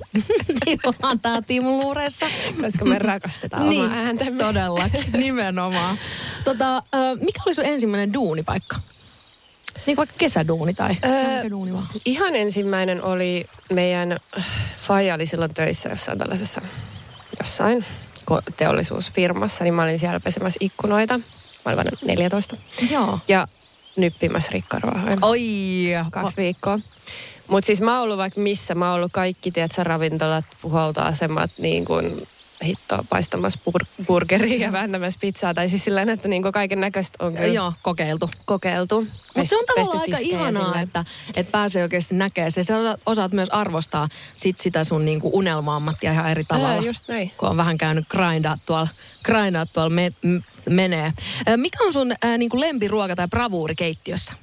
tiivolaan 0.66 1.20
täällä 1.20 1.62
mun 1.62 1.80
luureissa. 1.80 2.26
Koska 2.62 2.86
me 2.86 3.00
rakastetaan 3.00 3.70
niin, 3.70 3.86
omaa 3.86 3.98
ääntämme. 3.98 4.44
todella, 4.44 4.90
nimenomaan. 5.18 6.00
Tota, 6.44 6.84
mikä 7.22 7.42
oli 7.46 7.54
sun 7.54 7.66
ensimmäinen 7.66 8.14
duunipaikka? 8.14 8.76
Niin 9.86 9.96
kuin 9.96 9.98
vaikka 9.98 10.16
kesäduuni 10.18 10.74
tai 10.74 10.96
Öö, 11.06 11.50
duuni 11.50 11.74
vaan. 11.74 11.88
Ihan 12.06 12.36
ensimmäinen 12.36 13.04
oli 13.04 13.46
meidän 13.74 14.20
Faija 14.78 15.16
oli 15.16 15.26
silloin 15.26 15.54
töissä 15.54 15.90
jossain 15.90 16.18
tällaisessa 16.18 16.62
jossain 17.40 17.86
teollisuusfirmassa, 18.58 19.64
niin 19.64 19.74
mä 19.74 19.84
olin 19.84 20.00
siellä 20.00 20.20
pesemässä 20.20 20.58
ikkunoita. 20.60 21.18
Mä 21.18 21.24
olin 21.66 21.78
vain 21.78 21.88
14. 22.06 22.58
Joo. 22.92 23.20
Ja 23.28 23.48
nyppimässä 23.96 24.52
rikkaruohoja. 24.52 25.18
Oi. 25.22 25.42
Kaksi 26.12 26.38
viikkoa. 26.38 26.80
Mutta 27.48 27.66
siis 27.66 27.82
mä 27.82 27.94
oon 27.94 28.04
ollut 28.04 28.18
vaikka 28.18 28.42
missä, 28.42 28.76
mä 28.76 28.86
oon 28.86 28.96
ollut 28.96 29.12
kaikki, 29.12 29.52
tiedätkö, 29.52 29.84
ravintolat, 29.84 30.46
puholtoasemat, 30.62 31.52
niin 31.60 31.86
kuin 31.86 32.28
hittoa 32.64 33.04
paistamassa 33.10 33.60
bur- 33.70 34.06
burgeria 34.06 34.60
ja 34.66 34.72
vääntämässä 34.72 35.20
pizzaa. 35.20 35.54
Tai 35.54 35.70
siis 35.70 35.84
sillä 35.84 36.02
että 36.02 36.28
niin 36.28 36.44
kaiken 36.54 36.80
näköistä 36.80 37.26
on 37.26 37.34
kyllä 37.34 37.48
Joo, 37.48 37.74
kokeiltu. 37.82 38.30
kokeiltu. 38.46 39.02
Mutta 39.36 39.50
se 39.50 39.58
on 39.58 39.64
tavallaan 39.68 40.00
aika 40.00 40.18
ihanaa, 40.20 40.82
että, 40.82 41.06
että 41.36 41.52
pääsee 41.52 41.84
oikeasti 41.84 42.16
näkee 42.16 42.50
se. 42.50 42.64
Sä 42.64 42.74
osaat, 43.06 43.32
myös 43.32 43.50
arvostaa 43.50 44.10
sit 44.36 44.60
sitä 44.60 44.84
sun 44.84 45.06
niinku 45.06 45.30
unelma-ammattia 45.34 46.12
ihan 46.12 46.32
eri 46.32 46.44
tavalla. 46.44 46.70
Ää, 46.70 46.78
just 46.82 47.10
näin. 47.10 47.32
Kun 47.38 47.50
on 47.50 47.58
vähän 47.58 47.78
käynyt 47.78 48.06
grindaa 48.10 48.58
tuolla, 48.66 48.88
grindaa 49.24 49.66
tuolla 49.66 49.90
me, 49.90 50.12
m, 50.22 50.38
menee. 50.70 51.14
Mikä 51.56 51.84
on 51.84 51.94
sun 51.94 52.12
ää, 52.22 52.38
niinku 52.38 52.60
lempiruoka 52.60 53.16
tai 53.16 53.28
bravuuri 53.28 53.76
keittiössä? 53.76 54.34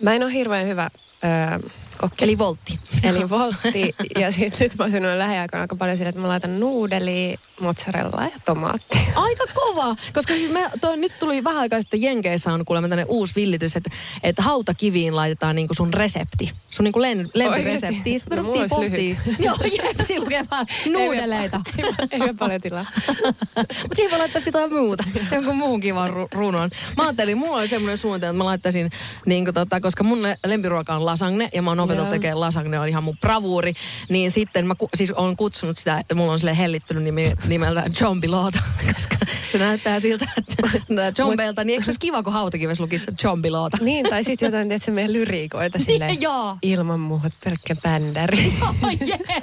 Mä 0.00 0.14
en 0.14 0.22
ole 0.22 0.32
hirveän 0.32 0.66
hyvä 0.66 0.90
öö, 1.24 1.70
kokki. 1.98 2.24
Eli 2.24 2.38
voltti. 2.38 2.78
Eli 3.02 3.30
voltti. 3.30 3.94
ja 4.18 4.32
sitten 4.32 4.60
nyt 4.60 4.78
mä 4.78 4.84
oon 4.84 5.18
lähiaikoina 5.18 5.62
aika 5.62 5.76
paljon 5.76 5.96
sille, 5.96 6.08
että 6.08 6.20
mä 6.20 6.28
laitan 6.28 6.60
nuudelia, 6.60 7.38
mozzarellaa 7.60 8.24
ja 8.24 8.36
tomaattia. 8.44 9.00
Aika 9.14 9.44
kova, 9.54 9.96
koska 10.14 10.34
siis 10.34 10.52
me, 10.52 10.70
toi, 10.80 10.96
nyt 10.96 11.12
tuli 11.18 11.44
vähän 11.44 11.60
aikaa 11.60 11.80
sitten 11.80 12.02
Jenkeissä 12.02 12.52
on 12.52 12.64
kuulemma 12.64 12.88
tänne 12.88 13.04
uusi 13.08 13.34
villitys, 13.36 13.76
että, 13.76 13.90
että 14.22 14.42
hautakiviin 14.42 15.16
laitetaan 15.16 15.56
niinku 15.56 15.74
sun 15.74 15.94
resepti. 15.94 16.52
Sun 16.70 16.84
niinku 16.84 17.00
len, 17.02 17.28
lempiresepti. 17.34 18.18
Sitten 18.18 18.38
me 18.38 18.42
No, 18.42 18.46
ruvettiin 18.46 18.78
olisi 18.78 18.90
pohtia. 18.90 19.34
Joo, 19.46 19.56
jep, 19.86 20.06
siinä 20.06 20.24
lukee 20.24 20.44
vaan 20.50 20.66
nuudeleita. 20.92 21.60
Ei, 22.10 22.20
ole 22.20 22.34
paljon 22.38 22.60
tilaa. 22.60 22.86
Mutta 23.56 23.96
siihen 23.96 24.10
voi 24.10 24.18
laittaa 24.18 24.40
sitä 24.40 24.58
jotain 24.58 24.72
muuta, 24.80 25.04
jonkun 25.32 25.56
muun 25.56 25.80
kivan 25.80 26.10
ru- 26.10 26.28
runon. 26.32 26.70
Mä 26.96 27.02
ajattelin, 27.02 27.38
mulla 27.38 27.58
oli 27.58 27.68
semmoinen 27.68 27.98
suunnitelma, 27.98 28.30
että 28.30 28.38
mä 28.38 28.44
laittaisin, 28.44 28.90
niin 29.26 29.44
kuin 29.44 29.54
tota, 29.54 29.80
koska 29.80 30.04
mun 30.04 30.18
lempiruoka 30.46 30.94
on 30.94 31.06
lasagne, 31.06 31.48
ja 31.54 31.62
mä 31.62 31.70
oon 31.70 31.80
opetellut 31.82 32.08
Joo. 32.08 32.14
tekemään 32.14 32.40
lasagne, 32.40 32.80
on 32.80 32.88
ihan 32.88 33.04
mun 33.04 33.18
bravuuri, 33.18 33.74
niin 34.08 34.30
sitten 34.30 34.66
mä 34.66 34.74
ku, 34.74 34.88
siis 34.94 35.10
on 35.10 35.36
kutsunut 35.36 35.78
sitä, 35.78 35.98
että 35.98 36.14
mulla 36.14 36.32
on 36.32 36.38
sille 36.38 36.58
hellittynyt 36.58 37.02
nimi, 37.02 37.32
nimeltä 37.48 37.84
John 38.00 38.20
Bilota, 38.20 38.58
koska 38.94 39.16
se 39.52 39.58
näyttää 39.58 40.00
siltä, 40.00 40.26
että 40.38 40.62
John 41.18 41.36
Belta, 41.36 41.64
niin 41.64 41.74
eikö 41.74 41.84
se 41.84 41.90
olisi 41.90 42.00
kiva, 42.00 42.22
kun 42.22 42.32
hautakivessä 42.32 42.82
lukisi 42.82 43.06
John 43.24 43.42
Bilota? 43.42 43.76
Niin, 43.80 44.06
tai 44.10 44.24
sitten 44.24 44.46
jotain, 44.46 44.68
tiedätkö, 44.68 44.92
meidän 44.92 45.12
lyriikoita 45.12 45.78
silleen. 45.86 46.20
Joo. 46.20 46.56
Ilman 46.62 47.00
muuta 47.00 47.30
pelkkä 47.44 47.76
bändäri. 47.82 48.54
Ai 48.82 48.98
jee, 49.06 49.40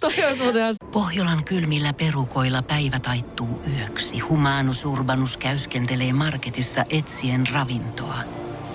toi 0.00 0.12
olisi 0.26 0.42
muuten 0.42 0.62
ihan 0.62 0.74
Pohjolan 0.92 1.44
kylmillä 1.44 1.92
perukoilla 1.92 2.62
päivä 2.62 3.00
taittuu 3.00 3.62
yöksi. 3.78 4.18
Humanus 4.18 4.84
Urbanus 4.84 5.36
käyskentelee 5.36 6.12
marketissa 6.12 6.84
etsien 6.90 7.46
ravintoa. 7.52 8.18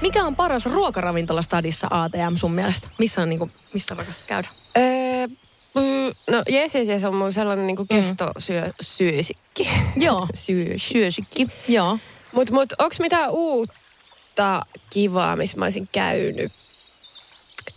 Mikä 0.00 0.24
on 0.24 0.36
paras 0.36 0.66
ruokaravintola 0.66 1.42
stadissa 1.42 1.86
ATM 1.90 2.34
sun 2.34 2.52
mielestä? 2.52 2.88
Missä 2.98 3.22
on 3.22 3.28
niinku, 3.28 3.50
missä 3.74 3.94
rakastat 3.94 4.24
käydä? 4.26 4.48
öö, 4.78 5.26
mm, 5.74 6.14
no 6.30 6.42
jees, 6.48 6.74
jees, 6.74 6.88
jees 6.88 7.04
on 7.04 7.14
mun 7.14 7.32
sellainen 7.32 7.66
niinku 7.66 7.86
kestosyösikki. 7.86 9.70
Joo. 9.96 10.28
Syys. 10.34 10.88
Syösikki. 10.88 11.48
Joo. 11.68 11.98
Mut, 12.32 12.50
mut 12.50 12.72
onks 12.78 13.00
mitään 13.00 13.30
uutta 13.30 14.66
kivaa, 14.90 15.36
missä 15.36 15.56
mä 15.56 15.64
olisin 15.64 15.88
käynyt? 15.92 16.52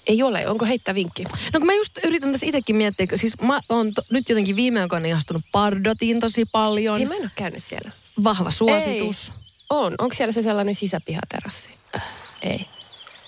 Ei 0.07 0.23
ole. 0.23 0.47
Onko 0.47 0.65
heittää 0.65 0.95
vinkki? 0.95 1.23
No 1.23 1.59
kun 1.59 1.65
mä 1.65 1.73
just 1.73 1.99
yritän 2.03 2.31
tässä 2.31 2.45
itsekin 2.45 2.75
miettiä, 2.75 3.07
kun 3.07 3.17
siis 3.17 3.41
mä 3.41 3.59
oon 3.69 3.93
to, 3.93 4.01
nyt 4.11 4.29
jotenkin 4.29 4.55
viime 4.55 4.81
aikoina 4.81 5.07
ihastunut 5.07 5.41
Pardotiin 5.51 6.19
tosi 6.19 6.45
paljon. 6.51 6.99
Ei, 6.99 7.05
mä 7.05 7.15
en 7.15 7.21
ole 7.21 7.31
käynyt 7.35 7.63
siellä. 7.63 7.91
Vahva 8.23 8.51
suositus. 8.51 9.31
Ei. 9.35 9.40
On. 9.71 9.95
Onko 9.97 10.15
siellä 10.15 10.31
se 10.31 10.41
sellainen 10.41 10.75
sisäpihaterassi? 10.75 11.69
Äh, 11.95 12.03
Ei. 12.41 12.65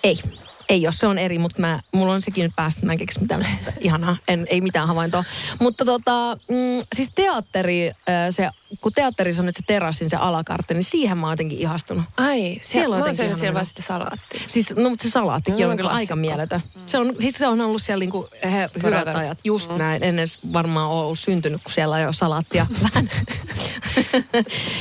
Ei. 0.04 0.16
Ei, 0.70 0.82
jos 0.82 0.98
se 0.98 1.08
on 1.08 1.18
eri, 1.18 1.40
mutta 1.40 1.62
mä, 1.62 1.80
mulla 1.92 2.14
on 2.14 2.22
sekin 2.22 2.44
nyt 2.44 2.52
päästä, 2.56 2.86
mä 2.86 2.92
en 2.92 2.98
keksi 2.98 3.22
mitään 3.22 3.48
ihanaa, 3.80 4.18
en, 4.28 4.48
ei 4.50 4.62
mitään 4.62 4.88
havaintoa. 4.88 5.24
Mutta 5.60 5.86
tota, 5.86 6.38
mm, 6.50 6.82
siis 6.96 7.12
teatteri, 7.16 7.92
se, 8.30 8.50
kun 8.82 8.92
teatterissa 8.92 9.42
on 9.42 9.46
nyt 9.46 9.56
se 9.56 9.64
terassin 9.68 10.10
se 10.10 10.16
alakartte, 10.16 10.74
niin 10.74 10.84
siihen 10.84 11.18
mä 11.18 11.28
oon 11.28 11.34
jotenkin 11.34 11.58
ihastunut. 11.60 12.04
Ai, 12.18 12.58
siellä, 12.62 12.96
on 12.96 13.00
jotenkin 13.00 13.36
siellä 13.36 13.66
sitä 13.66 13.82
salaattia. 13.82 14.42
Siis, 14.48 14.74
no 14.76 14.90
mutta 14.90 15.04
se 15.04 15.10
salaattikin 15.10 15.64
No, 15.64 15.70
on 15.72 15.78
kyllä 15.78 15.90
aika 15.90 15.98
klassikko. 15.98 16.16
mieletön. 16.16 16.62
Se 16.86 16.98
on, 16.98 17.16
siis 17.20 17.36
se 17.36 17.48
on 17.48 17.62
ollut 17.62 17.82
siellä 17.82 18.00
niinku 18.00 18.28
he, 18.44 18.70
hyvät 18.84 19.08
ajat, 19.08 19.38
just 19.44 19.72
näin. 19.78 20.04
En 20.04 20.20
edes 20.20 20.40
varmaan 20.54 20.90
ole 20.90 21.04
ollut 21.06 21.20
syntynyt, 21.20 21.62
kun 21.64 21.72
siellä 21.74 21.96
on 21.96 22.02
jo 22.02 22.12
salaattia 22.14 22.66
vähän. 22.84 23.10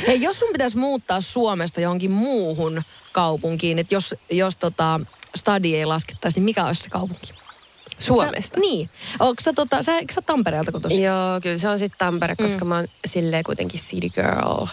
Hei, 0.07 0.23
jos 0.23 0.39
sun 0.39 0.49
pitäisi 0.53 0.79
muuttaa 0.79 1.21
Suomesta 1.21 1.81
johonkin 1.81 2.11
muuhun 2.11 2.83
kaupunkiin, 3.13 3.79
että 3.79 3.95
jos, 3.95 4.15
jos 4.31 4.57
tota, 4.57 5.01
stadi 5.37 5.77
ei 5.77 5.85
laskettaisi, 5.87 6.41
niin 6.41 6.45
mikä 6.45 6.65
olisi 6.67 6.83
se 6.83 6.91
kaupunki? 6.91 7.33
Suomesta? 7.99 8.55
Sä, 8.55 8.61
niin. 8.61 8.91
Onko 9.21 9.43
sä, 9.43 9.53
tota, 9.53 9.83
sä, 9.83 9.93
sä 10.15 10.23
Tampereelta 10.23 10.73
kotoisin? 10.73 11.03
Joo, 11.03 11.41
kyllä 11.43 11.59
se 11.59 11.69
on 11.69 11.79
sitten 11.79 11.99
Tampere, 11.99 12.37
koska 12.37 12.65
mä 12.65 12.77
oon 12.77 12.87
silleen 13.07 13.45
kuitenkin 13.45 13.81
city 13.81 14.09
girl. 14.09 14.67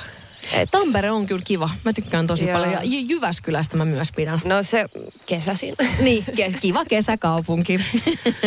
Et, 0.54 0.70
Tampere 0.72 1.12
on 1.12 1.26
kyllä 1.26 1.42
kiva. 1.46 1.70
Mä 1.86 1.94
tykkään 1.94 2.28
tosi 2.28 2.46
Joo. 2.48 2.54
paljon. 2.54 2.74
Ja 2.74 2.80
Jy- 2.80 3.06
Jyväskylästä 3.10 3.78
mä 3.78 3.86
myös 3.86 4.08
pidän. 4.16 4.42
no 4.46 4.64
se 4.64 4.86
kesäsin. 5.26 5.76
Niin, 6.00 6.26
ke- 6.32 6.58
kiva 6.60 6.86
kesäkaupunki. 6.86 7.80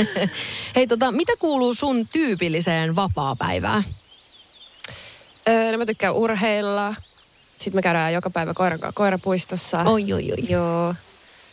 Hei 0.76 0.86
tota, 0.86 1.12
mitä 1.12 1.32
kuuluu 1.38 1.74
sun 1.74 2.08
tyypilliseen 2.08 2.96
vapaa-päivään? 2.96 3.84
öö, 5.48 5.72
no 5.72 5.78
mä 5.78 5.86
tykkään 5.86 6.14
urheilla. 6.14 6.94
Sitten 7.58 7.74
me 7.78 7.82
käydään 7.82 8.12
joka 8.12 8.30
päivä 8.30 8.54
koiran 8.54 8.80
kanssa 8.80 8.96
koirapuistossa. 8.96 9.78
Oi, 9.78 10.12
oi, 10.12 10.32
oi. 10.32 10.48
Joo. 10.48 10.94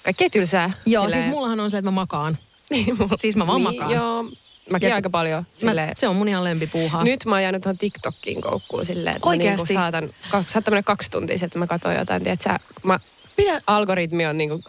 Kaikkea 0.04 0.30
tylsää. 0.30 0.72
Joo, 0.86 1.04
Silleen- 1.04 1.22
siis 1.22 1.34
mullahan 1.34 1.60
on 1.60 1.72
se, 1.72 1.78
että 1.78 1.86
mä 1.86 1.92
makaan. 1.92 2.38
Niin, 2.70 2.98
mulla- 3.00 3.18
siis 3.18 3.36
mä 3.36 3.48
vaan 3.48 3.62
makaan. 3.62 3.92
Joo, 3.92 4.24
mäkin 4.72 4.90
Ja- 4.90 4.96
aika 4.96 5.10
paljon. 5.10 5.40
Mä, 5.44 5.48
Silleen, 5.54 5.96
se 5.96 6.08
on 6.08 6.16
mun 6.16 6.28
ihan 6.28 6.44
lempipuuhaa. 6.44 7.04
Nyt 7.04 7.26
mä 7.26 7.36
oon 7.36 7.42
jäänyt 7.44 7.62
tuohon 7.62 7.78
TikTokkiin 7.78 8.42
koukkuun 8.42 8.86
silleen, 8.86 9.16
että 9.16 9.28
mä 9.28 9.30
Oikeasti? 9.30 9.58
niinku 9.68 9.74
saatan, 9.74 10.10
saattaa 10.32 10.72
mennä 10.72 10.84
kaksi 10.84 11.12
tuntia, 11.12 11.38
että 11.44 11.60
mä 11.60 11.68
katson 11.68 11.96
jotain, 11.96 12.24
tiedät 12.24 12.42
sä, 12.42 12.60
mä, 12.84 13.00
Pidä, 13.36 13.62
algoritmi 13.68 14.26
on 14.26 14.38
niinku 14.38 14.62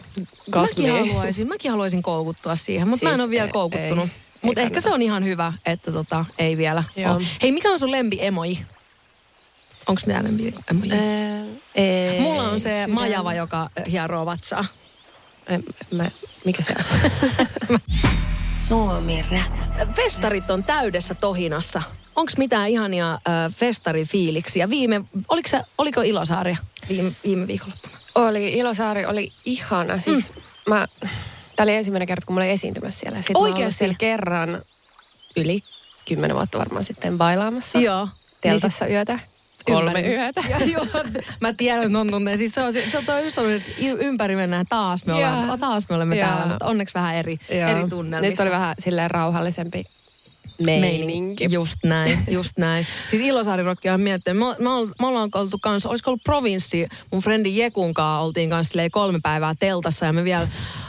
got 0.51 0.61
mäkin 0.69 0.93
me. 0.93 0.99
haluaisin, 0.99 1.47
mäkin 1.47 1.71
haluaisin 1.71 2.01
koukuttua 2.01 2.55
siihen, 2.55 2.87
mutta 2.87 3.05
mä 3.05 3.09
en 3.09 3.15
Siis 3.15 3.23
ole 3.23 3.29
vielä 3.29 3.45
ei- 3.45 3.51
koukuttunut. 3.51 4.09
Mutta 4.41 4.61
ehkä 4.61 4.81
se 4.81 4.89
on 4.89 5.01
ihan 5.01 5.25
hyvä, 5.25 5.53
että 5.65 5.91
tota, 5.91 6.25
ei 6.39 6.57
vielä 6.57 6.83
Joo. 6.95 7.15
ole. 7.15 7.23
Hei, 7.43 7.51
mikä 7.51 7.71
on 7.71 7.79
sun 7.79 7.91
lempi 7.91 8.17
emoji? 8.21 8.59
Onko 9.87 10.01
mitään 10.05 10.25
lempi 10.25 10.53
emoji? 10.71 10.91
Ää, 10.91 11.43
ei, 11.75 12.19
Mulla 12.21 12.43
on 12.49 12.59
se 12.59 12.69
sydän. 12.69 12.91
majava, 12.91 13.33
joka 13.33 13.69
hieroo 13.91 14.25
vatsaa. 14.25 14.65
En, 15.47 15.63
mä, 15.91 16.11
mikä 16.45 16.63
se 16.63 16.75
on? 16.79 17.11
Suomi 18.67 19.25
Rap. 19.31 19.95
Festarit 19.95 20.49
on 20.49 20.63
täydessä 20.63 21.15
tohinassa. 21.15 21.81
Onko 22.15 22.31
mitään 22.37 22.69
ihania 22.69 23.13
äh, 23.13 23.55
festarifiiliksiä? 23.55 24.69
Viime, 24.69 25.01
oliko, 25.27 25.49
se, 25.49 25.61
oliko 25.77 26.01
Ilosaaria 26.01 26.57
viime, 26.89 27.11
viime 27.23 27.47
viikonloppuna? 27.47 28.01
oli, 28.15 28.53
Ilosaari 28.53 29.05
oli 29.05 29.31
ihana. 29.45 29.99
Siis 29.99 30.33
mm. 30.35 30.41
mä, 30.69 30.87
tää 31.55 31.63
oli 31.63 31.75
ensimmäinen 31.75 32.07
kerta, 32.07 32.25
kun 32.25 32.35
mä 32.35 32.39
olin 32.39 32.51
esiintymässä 32.51 32.99
siellä. 32.99 33.17
Sitten 33.17 33.33
mä 33.33 33.47
Oikeesti? 33.47 33.77
siellä 33.77 33.95
kerran 33.97 34.61
yli 35.37 35.59
kymmenen 36.07 36.37
vuotta 36.37 36.59
varmaan 36.59 36.83
sitten 36.83 37.17
bailaamassa. 37.17 37.79
Joo. 37.79 38.07
Teltassa 38.41 38.87
yötä. 38.87 39.19
Kolme 39.65 39.91
Ympäri- 39.91 40.07
yötä. 40.07 40.41
Ja, 40.49 40.65
joo, 40.65 40.85
mä 41.41 41.53
tiedän, 41.53 41.83
että 41.83 41.99
on 41.99 42.11
tunteja. 42.11 42.37
Siis 42.37 42.53
se 42.53 42.61
on, 42.61 42.73
se, 42.73 42.83
se 42.91 42.97
on 43.13 43.23
just 43.23 43.37
ollut, 43.37 43.53
että 43.53 43.71
ympäri 43.79 44.35
mennään 44.35 44.65
taas 44.69 45.05
me 45.05 45.13
ollaan, 45.13 45.47
Joo. 45.47 45.57
taas 45.57 45.89
me 45.89 45.95
olemme 45.95 46.15
Joo. 46.15 46.27
täällä, 46.27 46.45
mutta 46.45 46.65
onneksi 46.65 46.93
vähän 46.93 47.15
eri, 47.15 47.37
eri 47.49 47.89
tunnelmissa. 47.89 48.29
Nyt 48.29 48.39
oli 48.39 48.51
vähän 48.51 48.75
silleen 48.79 49.11
rauhallisempi 49.11 49.83
meininki. 50.65 51.47
Just 51.51 51.75
näin, 51.83 52.19
just 52.29 52.57
näin. 52.57 52.87
Siis 53.09 53.21
Ilosaari-rokki 53.21 53.89
on 53.89 54.01
miettinyt. 54.01 54.39
Me, 54.39 54.45
me, 54.59 54.69
ol- 54.69 54.87
me 55.01 55.07
ollaan 55.07 55.29
oltu 55.35 55.57
kanssa, 55.61 55.89
olisiko 55.89 56.11
ollut 56.11 56.23
provinssi, 56.23 56.87
mun 57.11 57.21
frendi 57.21 57.57
Jekun 57.57 57.93
kanssa 57.93 58.19
oltiin 58.19 58.49
kanssa 58.49 58.79
kolme 58.91 59.19
päivää 59.23 59.53
teltassa 59.59 60.05
ja 60.05 60.13
me 60.13 60.23
vielä, 60.23 60.47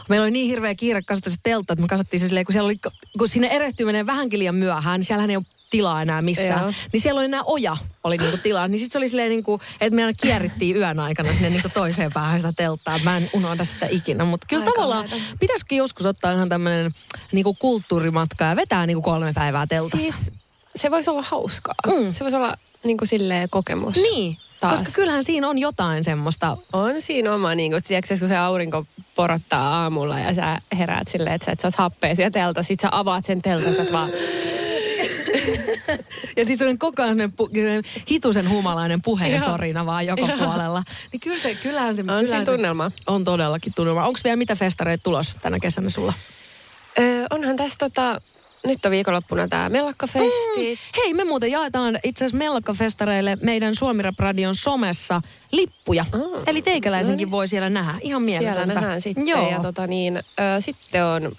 meillä 0.08 0.24
oli 0.24 0.30
niin 0.30 0.46
hirveä 0.48 0.74
kiire 0.74 1.02
kasata 1.02 1.30
se 1.30 1.36
teltta, 1.42 1.72
että 1.72 1.80
me 1.82 1.88
kasattiin 1.88 2.20
se 2.20 2.26
silleen, 2.26 2.46
kun 2.46 2.52
siellä 2.52 2.66
oli, 2.66 2.76
kun 3.18 3.28
sinne 3.28 3.48
erehtyminen 3.48 4.06
vähänkin 4.06 4.38
liian 4.38 4.54
myöhään, 4.54 5.00
niin 5.00 5.06
siellähän 5.06 5.30
ei 5.30 5.36
ole 5.36 5.44
tilaa 5.72 6.02
enää 6.02 6.22
missään. 6.22 6.60
Joo. 6.62 6.72
Niin 6.92 7.00
siellä 7.00 7.18
oli 7.18 7.24
enää 7.24 7.42
oja, 7.44 7.76
oli 8.04 8.16
niinku 8.16 8.36
tilaa. 8.36 8.68
Niin 8.68 8.78
sitten 8.78 8.92
se 8.92 8.98
oli 8.98 9.08
silleen 9.08 9.28
niinku, 9.28 9.60
että 9.80 9.96
me 9.96 10.04
aina 10.04 10.18
kierrittiin 10.22 10.76
yön 10.76 11.00
aikana 11.00 11.32
sinne 11.32 11.50
niinku 11.50 11.68
toiseen 11.74 12.12
päähän 12.12 12.40
sitä 12.40 12.52
telttaa. 12.56 12.98
Mä 12.98 13.16
en 13.16 13.30
unohda 13.32 13.64
sitä 13.64 13.86
ikinä. 13.90 14.24
Mutta 14.24 14.46
kyllä 14.50 14.62
Aika 14.62 14.72
tavallaan 14.72 15.10
laita. 15.10 15.26
pitäisikö 15.40 15.74
joskus 15.74 16.06
ottaa 16.06 16.32
ihan 16.32 16.48
tämmöinen 16.48 16.92
niinku 17.32 17.54
kulttuurimatka 17.54 18.44
ja 18.44 18.56
vetää 18.56 18.86
niinku 18.86 19.02
kolme 19.02 19.32
päivää 19.32 19.66
teltassa. 19.66 19.98
Siis 19.98 20.30
se 20.76 20.90
voisi 20.90 21.10
olla 21.10 21.22
hauskaa. 21.22 21.74
Mm. 21.86 22.12
Se 22.12 22.24
voisi 22.24 22.36
olla 22.36 22.54
niin 22.84 22.96
kuin 22.98 23.08
silleen 23.08 23.48
kokemus. 23.50 23.94
Niin, 23.96 24.36
Taas. 24.60 24.78
koska 24.80 24.94
kyllähän 24.94 25.24
siinä 25.24 25.48
on 25.48 25.58
jotain 25.58 26.04
semmoista. 26.04 26.56
On 26.72 27.02
siinä 27.02 27.32
oma, 27.34 27.54
niin 27.54 27.72
kuin, 27.72 27.82
tiedätkö, 27.82 28.18
kun 28.18 28.28
se 28.28 28.36
aurinko 28.36 28.86
porottaa 29.14 29.82
aamulla 29.82 30.18
ja 30.18 30.34
sä 30.34 30.60
heräät 30.78 31.08
silleen, 31.08 31.34
että 31.34 31.44
sä 31.46 31.52
et 31.52 31.60
saa 31.60 31.70
happea 31.78 32.14
sieltä 32.14 32.38
telta, 32.38 32.62
sit 32.62 32.80
sä 32.80 32.88
avaat 32.90 33.24
sen 33.24 33.42
teltan, 33.42 33.74
sä 33.74 33.86
vaan, 33.92 34.10
Ja 36.36 36.44
siis 36.44 36.62
on 36.62 36.78
koko 36.78 37.02
ajan 37.02 37.18
pu- 37.18 37.50
hitusen 38.10 38.48
humalainen 38.48 39.02
puheen 39.02 39.32
Joo. 39.32 39.44
sorina 39.44 39.86
vaan 39.86 40.06
joka 40.06 40.22
Joo. 40.26 40.36
puolella. 40.38 40.82
Niin 41.12 41.20
kyllä 41.20 41.38
se, 41.40 41.54
kyllähän 41.54 41.94
se, 41.94 42.00
on 42.00 42.06
kyllähän 42.24 42.46
se 42.46 42.52
tunnelma. 42.52 42.90
on 43.06 43.24
todellakin 43.24 43.72
tunnelma. 43.76 44.06
Onko 44.06 44.20
vielä 44.24 44.36
mitä 44.36 44.56
festareita 44.56 45.02
tulos 45.02 45.34
tänä 45.42 45.58
kesänä 45.60 45.90
sulla? 45.90 46.12
Öö, 46.98 47.26
onhan 47.30 47.56
tässä 47.56 47.76
tota, 47.78 48.20
nyt 48.66 48.84
on 48.84 48.90
viikonloppuna 48.90 49.48
tää 49.48 49.68
Mellakkafesti. 49.68 50.78
Hei, 50.96 51.14
me 51.14 51.24
muuten 51.24 51.50
jaetaan 51.50 51.98
itse 52.04 52.24
asiassa 52.24 52.38
Mellakkafestareille 52.38 53.38
meidän 53.40 53.74
Suomi 53.74 54.02
Rap 54.02 54.18
Radion 54.18 54.54
somessa 54.54 55.22
lippuja. 55.52 56.04
Mm. 56.12 56.20
Eli 56.46 56.62
teikäläisenkin 56.62 57.30
voi 57.30 57.48
siellä 57.48 57.70
nähdä. 57.70 57.94
Ihan 58.00 58.22
mieletöntä. 58.22 58.64
Siellä 58.64 58.80
nähdään 58.80 59.00
sitten. 59.00 59.28
Joo. 59.28 59.50
Ja 59.50 59.60
tota 59.60 59.86
niin, 59.86 60.16
ö, 60.16 60.60
sitten 60.60 61.04
on, 61.04 61.32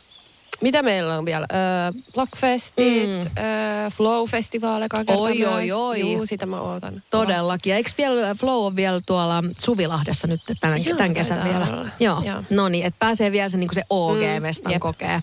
mitä 0.63 0.82
meillä 0.82 1.17
on 1.17 1.25
vielä? 1.25 1.48
Ö, 1.51 1.93
Blockfestit, 2.13 3.10
Mm. 3.10 3.22
ö, 3.22 3.89
Flow-festivaali 3.89 4.86
Oi, 5.08 5.38
myös. 5.38 5.50
oi, 5.53 5.72
oi. 5.72 6.00
Juu, 6.00 6.25
sitä 6.25 6.46
mä 6.46 6.62
ootan. 6.62 7.01
Todellakin. 7.12 7.72
Ja 7.72 7.77
eikö 7.77 7.91
vielä 7.98 8.36
Flow 8.36 8.65
on 8.65 8.75
vielä 8.75 9.01
tuolla 9.05 9.43
Suvilahdessa 9.60 10.27
nyt 10.27 10.39
tämän, 10.62 10.86
Joo, 10.86 10.98
tämän 10.98 11.13
kesän 11.13 11.43
vielä? 11.43 11.67
olla. 11.67 11.89
Joo. 12.00 12.22
Joo. 12.22 12.43
No 12.50 12.70
niin, 12.70 12.86
että 12.86 12.98
pääsee 13.00 13.32
vielä 13.32 13.50
se, 13.50 13.58
niin 13.58 13.67
kuin 13.70 13.75
se 13.75 13.84
OG-mestan 13.89 14.72
Mm, 14.74 14.79
kokee. 14.79 15.22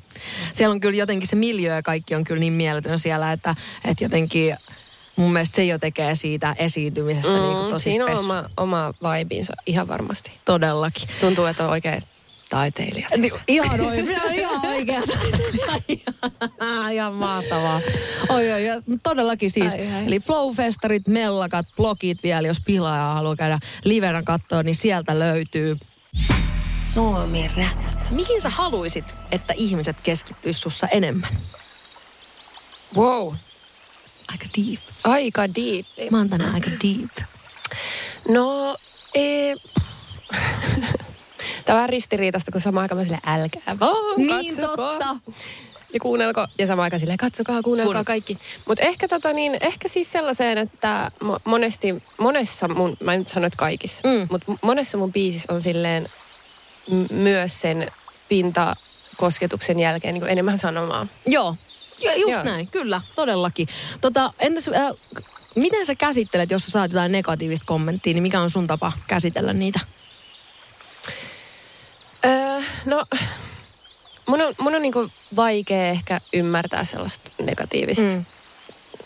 Siellä 0.53 0.73
on 0.73 0.81
kyllä 0.81 0.97
jotenkin 0.97 1.29
se 1.29 1.37
miljö 1.37 1.75
ja 1.75 1.83
kaikki 1.83 2.15
on 2.15 2.25
kyllä 2.25 2.41
niin 2.41 2.53
mieletön 2.53 2.99
siellä, 2.99 3.33
että, 3.33 3.55
että 3.85 4.05
jotenkin 4.05 4.57
mun 5.17 5.33
mielestä 5.33 5.57
se 5.57 5.65
jo 5.65 5.79
tekee 5.79 6.15
siitä 6.15 6.55
esiintymisestä 6.59 7.31
niin 7.33 7.43
kuin 7.43 7.65
Mm, 7.65 7.69
tosi 7.71 7.83
siinä 7.83 8.05
on 8.05 8.11
spes. 8.11 8.21
oma, 8.25 8.45
oma 8.57 8.93
vibinsa 9.19 9.53
ihan 9.67 9.89
varmasti. 9.89 10.33
Todellakin. 10.45 11.09
Tuntuu, 11.21 11.45
että 11.45 11.65
on 11.65 11.71
oikein 11.71 12.03
taiteilija. 12.50 13.09
Niin, 13.16 13.33
ihan 13.49 13.80
oikein, 13.87 14.11
ihan 14.35 14.66
oikein. 14.66 15.02
ihan 16.92 17.14
mahtavaa. 17.14 17.80
Oi, 18.28 18.52
oi, 18.52 18.66
ja 18.66 18.83
todellakin 19.02 19.50
siis. 19.50 19.73
Ai, 19.73 19.92
ai. 19.95 20.07
Eli 20.07 20.19
Flow-festarit, 20.19 21.02
mellakat, 21.09 21.66
blogit 21.76 22.23
vielä, 22.23 22.49
jos 22.49 22.61
pilaaja 22.66 23.02
haluaa 23.14 23.37
käydä 23.37 23.59
livenä 23.85 24.23
katsoa, 24.23 24.62
niin 24.62 24.75
sieltä 24.75 25.19
löytyy. 25.19 25.76
Suomi 26.95 27.50
Rap. 27.57 28.11
Mihin 28.11 28.40
sä 28.40 28.49
haluisit, 28.50 29.04
että 29.33 29.54
ihmiset 29.57 29.97
keskittyis 30.02 30.61
sussa 30.61 30.88
enemmän? 30.88 31.30
Wow, 32.97 33.35
Aika 34.28 34.47
deep. 34.57 34.80
aika 35.04 35.42
deep. 35.54 36.11
Mä 36.11 36.19
oon 36.19 36.30
tänään 36.30 36.54
aika 36.54 36.71
deep. 36.71 37.28
No, 38.28 38.76
ee... 39.14 39.54
Tämä 41.71 41.77
on 41.77 41.81
vähän 41.81 41.89
ristiriitasta, 41.89 42.53
kun 42.53 42.61
samaan 42.61 42.83
aikaan 42.83 42.99
mä 42.99 43.05
silleen, 43.05 43.23
älkää 43.27 43.79
vaan, 43.81 43.97
Niin 44.17 44.57
katsokaa. 44.57 44.99
totta. 44.99 45.17
Ja 45.95 46.00
kuunnelko, 46.00 46.47
ja 46.59 46.67
samaan 46.67 46.85
aikaan 46.85 47.00
silleen, 47.00 47.19
katsokaa, 47.19 47.62
kuunnelkaa 47.62 47.95
Kuunnel- 48.03 48.05
kaikki. 48.05 48.39
Mutta 48.69 48.85
ehkä, 48.85 49.09
tota 49.09 49.33
niin, 49.33 49.57
ehkä 49.61 49.89
siis 49.89 50.12
sellaiseen, 50.12 50.59
että 50.59 51.11
mo- 51.25 51.41
monesti, 51.45 52.03
monessa 52.19 52.69
mun, 52.69 52.97
mä 53.05 53.15
en 53.15 53.27
sano, 53.29 53.47
että 53.47 53.57
kaikissa, 53.57 54.03
Mm. 54.09 54.27
mutta 54.31 54.53
monessa 54.62 54.99
mun 54.99 55.12
biisissä 55.12 55.53
on 55.53 55.62
silleen 55.62 56.09
m- 56.91 57.15
myös 57.15 57.61
sen 57.61 57.89
pintakosketuksen 58.29 59.79
jälkeen 59.81 60.15
niin 60.15 60.29
enemmän 60.29 60.59
sanomaa. 60.59 61.07
Joo. 61.27 61.57
Jo, 62.03 62.12
just 62.12 62.31
Joo. 62.33 62.43
näin, 62.45 62.67
kyllä, 62.67 63.00
todellakin. 63.15 63.69
Tota, 64.00 64.33
entäs, 64.39 64.69
äh, 64.69 64.91
miten 65.57 65.87
sä 65.87 65.95
käsittelet, 65.95 66.50
jos 66.50 66.65
sä 66.65 66.71
saat 66.71 66.91
jotain 66.91 67.12
negatiivista 67.12 67.67
kommenttia, 67.67 68.12
niin 68.15 68.23
mikä 68.23 68.41
on 68.41 68.50
sun 68.50 68.67
tapa 68.67 68.93
käsitellä 69.07 69.53
niitä? 69.53 69.81
No 72.85 73.05
mun 74.27 74.41
on, 74.41 74.55
mun 74.61 74.75
on 74.75 74.83
niinku 74.83 75.09
vaikea 75.37 75.87
ehkä 75.87 76.21
ymmärtää 76.33 76.85
sellaista 76.85 77.31
negatiivista. 77.43 78.05
Mm. 78.05 78.25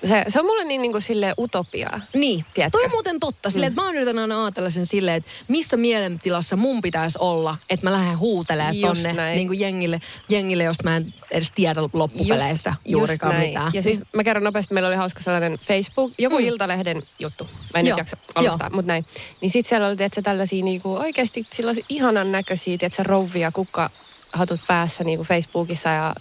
Se, 0.09 0.25
se 0.29 0.41
on 0.41 0.47
mulle 0.47 0.65
niin 0.65 0.83
niinku 0.83 1.01
silleen 1.01 1.35
utopiaa. 1.39 2.01
Niin, 2.15 2.45
Tiedätkö? 2.55 2.79
toi 2.79 2.85
on 2.85 2.91
muuten 2.91 3.21
totta. 3.21 3.51
Silleen, 3.51 3.73
että 3.73 3.81
mä 3.83 3.87
oon 3.87 3.97
yritän 3.97 4.19
aina 4.19 4.45
ajatella 4.45 4.71
sen 4.71 4.87
silleen, 4.87 5.17
että 5.17 5.31
missä 5.49 5.77
mielentilassa 5.77 6.57
mun 6.57 6.83
pitäisi 6.83 7.19
olla, 7.21 7.57
että 7.71 7.87
mä 7.87 7.93
lähden 7.93 8.19
huutelemaan 8.19 8.77
tonne 8.77 9.13
näin. 9.13 9.37
niin 9.37 9.47
kuin 9.49 9.61
jengille, 9.61 10.01
jengille, 10.29 10.63
josta 10.65 10.85
mä 10.85 10.97
en 10.97 11.15
edes 11.31 11.51
tiedä 11.55 11.81
loppupeleissä 11.93 12.71
Just- 12.71 12.81
juurikaan 12.93 13.33
just 13.33 13.39
näin. 13.39 13.49
mitään. 13.51 13.71
Ja 13.75 13.83
siis 13.83 14.01
mä 14.13 14.25
kerron 14.25 14.45
nopeasti, 14.45 14.75
meillä 14.75 14.89
oli 14.89 14.97
hauska 14.97 15.21
sellainen 15.21 15.59
Facebook, 15.59 16.13
joku 16.19 16.39
mm. 16.39 16.45
Iltalehden 16.45 17.03
juttu. 17.21 17.45
Mä 17.75 17.81
en 17.81 17.87
Joo. 17.87 17.97
nyt 17.97 17.99
jaksa 17.99 18.17
alustaa, 18.35 18.71
mutta 18.71 18.93
näin. 18.93 19.05
Niin 19.41 19.51
sit 19.51 19.67
siellä 19.67 19.87
oli, 19.87 19.97
että 19.99 20.23
tällaisia 20.23 20.65
niinku 20.65 20.97
oikeasti 20.97 21.47
sellaisia 21.53 21.85
ihanan 21.89 22.33
näköisiä, 22.33 22.79
että 22.81 23.03
rouvia 23.03 23.53
kukka 23.53 23.91
hatut 24.35 24.61
päässä 24.69 25.05
niinku 25.05 25.25
Facebookissa 25.25 25.89
ja 25.89 26.15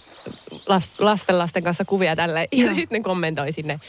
las, 0.68 0.96
lasten 1.00 1.40
lasten 1.40 1.64
kanssa 1.64 1.86
kuvia 1.86 2.16
tälle. 2.16 2.48
Ja 2.52 2.74
sitten 2.76 3.00
ne 3.00 3.04
kommentoi 3.04 3.52
sinne, 3.52 3.80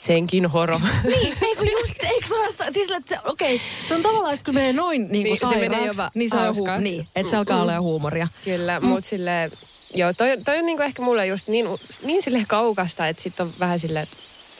senkin 0.00 0.46
horo. 0.46 0.80
Niin, 1.04 1.36
eikö 1.42 1.64
just, 1.64 1.94
eikö 2.02 2.28
se 2.28 2.34
ole, 2.34 2.72
siis, 2.72 2.90
että 2.90 3.14
se, 3.14 3.20
okei, 3.28 3.60
se 3.88 3.94
on 3.94 4.02
tavallaan, 4.02 4.34
että 4.34 4.44
kun 4.44 4.54
menee 4.54 4.72
noin 4.72 5.00
niin 5.00 5.08
kuin 5.08 5.22
Niin, 5.22 5.36
se 5.36 5.40
sairaaksi, 5.40 5.68
menee 5.68 5.86
jopa 5.86 6.10
niin 6.14 6.30
se 6.30 6.36
on 6.36 6.54
hu- 6.56 6.80
niin, 6.80 7.06
että 7.16 7.30
se 7.30 7.36
alkaa 7.36 7.62
olla 7.62 7.72
jo 7.72 7.82
huumoria. 7.82 8.28
Kyllä, 8.44 8.80
mm. 8.80 8.86
mutta 8.86 9.08
silleen, 9.08 9.52
joo, 9.94 10.12
toi, 10.12 10.28
toi 10.44 10.58
on 10.58 10.66
niinku 10.66 10.82
ehkä 10.82 11.02
mulle 11.02 11.26
just 11.26 11.48
niin, 11.48 11.66
niin 12.02 12.22
sille 12.22 12.44
kaukasta, 12.48 13.08
että 13.08 13.22
sitten 13.22 13.46
on 13.46 13.52
vähän 13.60 13.78
silleen, 13.78 14.02
että 14.02 14.16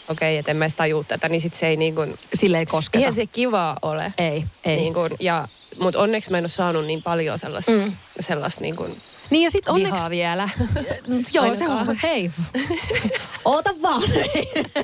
okei, 0.09 0.37
että 0.39 0.51
en 0.51 0.57
mä 0.57 0.65
edes 0.65 0.77
tajua 0.77 1.05
tätä, 1.05 1.29
niin 1.29 1.41
sit 1.41 1.55
se 1.55 1.67
ei 1.67 1.77
niin 1.77 1.95
kuin, 1.95 2.19
Sille 2.35 2.59
ei 2.59 2.67
kosketa. 2.67 2.99
eihän 2.99 3.15
se 3.15 3.27
kivaa 3.27 3.77
ole. 3.83 4.13
Ei, 4.19 4.45
ei. 4.65 4.77
Niin 4.77 4.95
kuin, 4.95 5.13
ja, 5.21 5.49
mutta 5.79 6.01
onneksi 6.01 6.31
mä 6.31 6.39
en 6.39 6.45
ole 6.45 6.49
saanut 6.49 6.87
niin 6.87 7.03
paljon 7.03 7.39
sellaista, 7.39 7.73
mm. 7.73 7.93
sellaista 8.21 8.61
niin 8.61 8.77
kuin 8.77 8.97
Niin 9.31 9.45
ja 9.45 9.51
sitten 9.51 9.75
onneksi... 9.75 9.93
vihaa 9.95 10.11
vielä. 10.11 10.49
Joo, 11.33 11.55
se 11.55 11.65
on, 11.69 11.71
Ainakaan. 11.73 11.99
hei, 12.03 12.31
oota 13.45 13.71
vaan. 13.83 14.03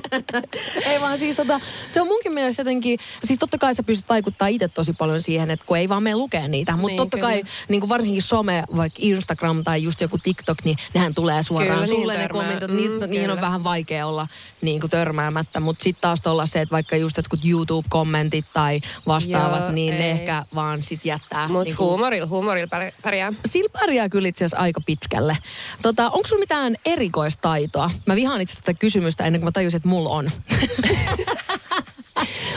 ei 0.86 1.00
vaan 1.00 1.18
siis 1.18 1.36
tota, 1.36 1.60
se 1.88 2.00
on 2.00 2.06
munkin 2.06 2.32
mielestä 2.32 2.60
jotenkin, 2.60 2.98
siis 3.24 3.38
totta 3.38 3.58
kai 3.58 3.74
sä 3.74 3.82
pystyt 3.82 4.08
vaikuttaa 4.08 4.48
itse 4.48 4.68
tosi 4.68 4.92
paljon 4.92 5.22
siihen, 5.22 5.50
että 5.50 5.66
kun 5.66 5.78
ei 5.78 5.88
vaan 5.88 6.02
mene 6.02 6.16
lukea 6.16 6.48
niitä, 6.48 6.72
mutta 6.72 6.86
Niin, 6.88 6.96
totta 6.96 7.18
kai 7.18 7.34
kyllä. 7.36 7.48
niin 7.68 7.80
kuin 7.80 7.88
varsinkin 7.88 8.22
some, 8.22 8.64
vaikka 8.76 8.98
Instagram 9.02 9.64
tai 9.64 9.82
just 9.82 10.00
joku 10.00 10.18
TikTok, 10.22 10.58
niin 10.64 10.76
nehän 10.94 11.14
tulee 11.14 11.42
suoraan 11.42 11.72
Kyllä, 11.74 11.86
sulle 11.86 12.12
ne 12.14 12.20
törmää. 12.20 12.42
kommentit, 12.42 12.70
Mm, 12.70 12.76
niihin 13.10 13.30
on 13.30 13.36
kyllä. 13.36 13.40
vähän 13.40 13.64
vaikea 13.64 14.06
olla 14.06 14.26
niin 14.60 14.80
kuin 14.80 14.90
törmäämättä, 14.90 15.60
mutta 15.60 15.82
sitten 15.82 16.00
taas 16.00 16.20
olla 16.26 16.46
se, 16.46 16.60
että 16.60 16.72
vaikka 16.72 16.96
just 16.96 17.16
jotkut 17.16 17.40
YouTube-kommentit 17.44 18.44
tai 18.54 18.80
vastaavat, 19.06 19.60
Joo, 19.60 19.70
niin 19.72 19.94
ne 19.94 20.04
ei. 20.04 20.10
ehkä 20.10 20.44
vaan 20.54 20.82
sit 20.82 21.04
jättää. 21.04 21.48
Mutta 21.48 21.64
niin 21.64 21.76
kuin- 21.76 21.88
huumorilla, 21.88 22.26
huumorilla 22.26 22.78
pär- 22.78 22.92
pärjää. 23.02 23.32
Sillä 23.46 23.68
pärjää 23.80 24.08
kyllä 24.08 24.26
itse 24.36 24.44
asiassa 24.44 24.62
aika 24.62 24.80
pitkälle. 24.80 25.38
Tota, 25.82 26.10
onko 26.10 26.28
sulla 26.28 26.40
mitään 26.40 26.76
erikoistaitoa? 26.84 27.90
Mä 28.06 28.16
vihaan 28.16 28.40
itse 28.40 28.54
tätä 28.54 28.74
kysymystä 28.74 29.26
ennen 29.26 29.40
kuin 29.40 29.46
mä 29.46 29.52
tajusin, 29.52 29.76
että 29.76 29.88
mulla 29.88 30.10
on. 30.10 30.30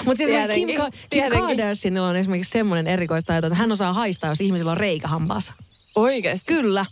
Mutta 0.06 0.18
siis 0.18 0.30
Kim, 0.54 0.78
Ka- 0.78 0.92
Kim 0.92 1.00
tietenkin. 1.10 1.58
Kardashianilla 1.58 2.08
on 2.08 2.16
esimerkiksi 2.16 2.52
semmoinen 2.52 2.88
erikoistaito, 2.88 3.48
että 3.48 3.58
hän 3.58 3.72
osaa 3.72 3.94
haistaa, 3.94 4.30
jos 4.30 4.42
ihmisillä 4.42 4.72
on 4.72 4.78
reikä 4.78 5.08
hampaassa. 5.08 5.54
Oikeasti. 5.96 6.54
Kyllä. 6.54 6.86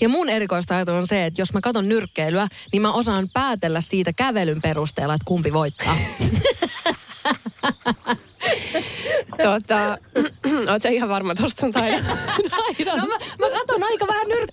Ja 0.00 0.08
mun 0.08 0.28
erikoistaito 0.28 0.96
on 0.96 1.06
se, 1.06 1.26
että 1.26 1.40
jos 1.40 1.52
mä 1.52 1.60
katson 1.60 1.88
nyrkkeilyä, 1.88 2.48
niin 2.72 2.82
mä 2.82 2.92
osaan 2.92 3.28
päätellä 3.32 3.80
siitä 3.80 4.12
kävelyn 4.12 4.62
perusteella, 4.62 5.14
että 5.14 5.24
kumpi 5.24 5.52
voittaa. 5.52 5.96
Tota, 9.42 9.98
oot 10.72 10.82
sä 10.82 10.88
ihan 10.88 11.08
varma 11.08 11.34
tosta 11.34 11.60
sun 11.60 11.72
taidon? 11.72 12.04
No 12.86 12.96
mä, 12.96 13.15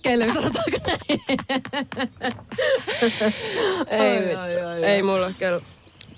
nyrkkeilyä, 0.04 0.34
sanotaanko 0.34 0.78
näin. 0.86 1.20
ei, 3.88 4.34
Ai, 4.34 4.56
ai, 4.56 4.62
ai, 4.64 4.84
ei 4.84 5.02
mulla 5.02 5.26
ole 5.26 5.34
kyllä. 5.38 5.60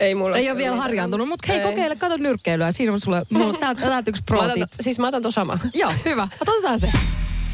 Ei 0.01 0.15
mulla 0.15 0.37
Ei 0.37 0.43
ole 0.51 0.57
kyllä 0.57 0.65
vielä 0.71 0.77
harjaantunut, 0.83 1.29
mutta 1.29 1.47
hei, 1.49 1.59
Ei. 1.59 1.65
kokeile, 1.65 1.97
kato 1.97 2.17
nyrkkeilyä. 2.17 2.73
Siinä 2.73 2.93
on 2.93 3.01
sulle, 3.01 3.23
mulla 3.31 3.47
on 3.47 3.59
täältä, 3.59 3.81
täältä 3.81 4.11
yksi 4.11 4.23
pro 4.27 4.41
otan, 4.41 4.67
siis 4.81 4.99
mä 4.99 5.09
otan 5.09 5.23
ton 5.23 5.33
sama. 5.33 5.59
Joo, 5.75 5.93
hyvä. 6.05 6.29
Otetaan 6.41 6.81
se. 6.81 6.89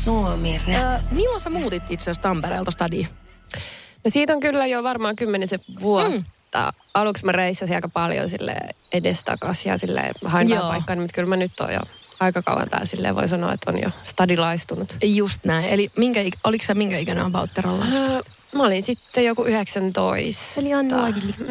Suomi. 0.04 0.60
Ö, 0.68 1.00
milloin 1.10 1.40
sä 1.40 1.50
muutit 1.50 1.82
itse 1.90 2.02
asiassa 2.04 2.22
Tampereelta 2.22 2.70
stadiin? 2.70 3.08
No 4.04 4.08
siitä 4.10 4.32
on 4.32 4.40
kyllä 4.40 4.66
jo 4.66 4.82
varmaan 4.82 5.16
kymmenisen 5.16 5.60
vuotta. 5.80 6.10
Mm. 6.10 6.24
Aluksi 6.94 7.24
mä 7.24 7.32
reissasin 7.32 7.74
aika 7.74 7.88
paljon 7.88 8.28
sille 8.28 8.56
edestakas 8.92 9.66
ja 9.66 9.78
sille 9.78 10.10
hain 10.24 10.48
paikkaa, 10.68 10.96
mutta 10.96 11.14
kyllä 11.14 11.28
mä 11.28 11.36
nyt 11.36 11.60
oon 11.60 11.72
jo 11.72 11.80
aika 12.22 12.42
kauan 12.42 12.68
täällä 12.70 12.86
silleen 12.86 13.16
voi 13.16 13.28
sanoa, 13.28 13.52
että 13.52 13.70
on 13.70 13.80
jo 13.82 13.90
stadilaistunut. 14.04 14.96
Just 15.02 15.44
näin. 15.44 15.64
Eli 15.64 15.90
minkä, 15.96 16.22
ik- 16.22 16.40
oliko 16.44 16.64
sä 16.64 16.74
minkä 16.74 16.98
ikäinen 16.98 17.24
on 17.24 17.32
Pautterolla? 17.32 17.84
Öö, 17.92 18.20
mä 18.54 18.62
olin 18.62 18.84
sitten 18.84 19.24
joku 19.24 19.44
19. 19.44 20.60
Eli 20.60 20.74
on. 20.74 20.88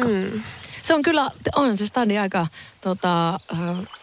Mm. 0.06 0.42
Se 0.82 0.94
on 0.94 1.02
kyllä, 1.02 1.30
on 1.56 1.76
se 1.76 1.86
stadi 1.86 2.18
aika 2.18 2.46
tota, 2.80 3.40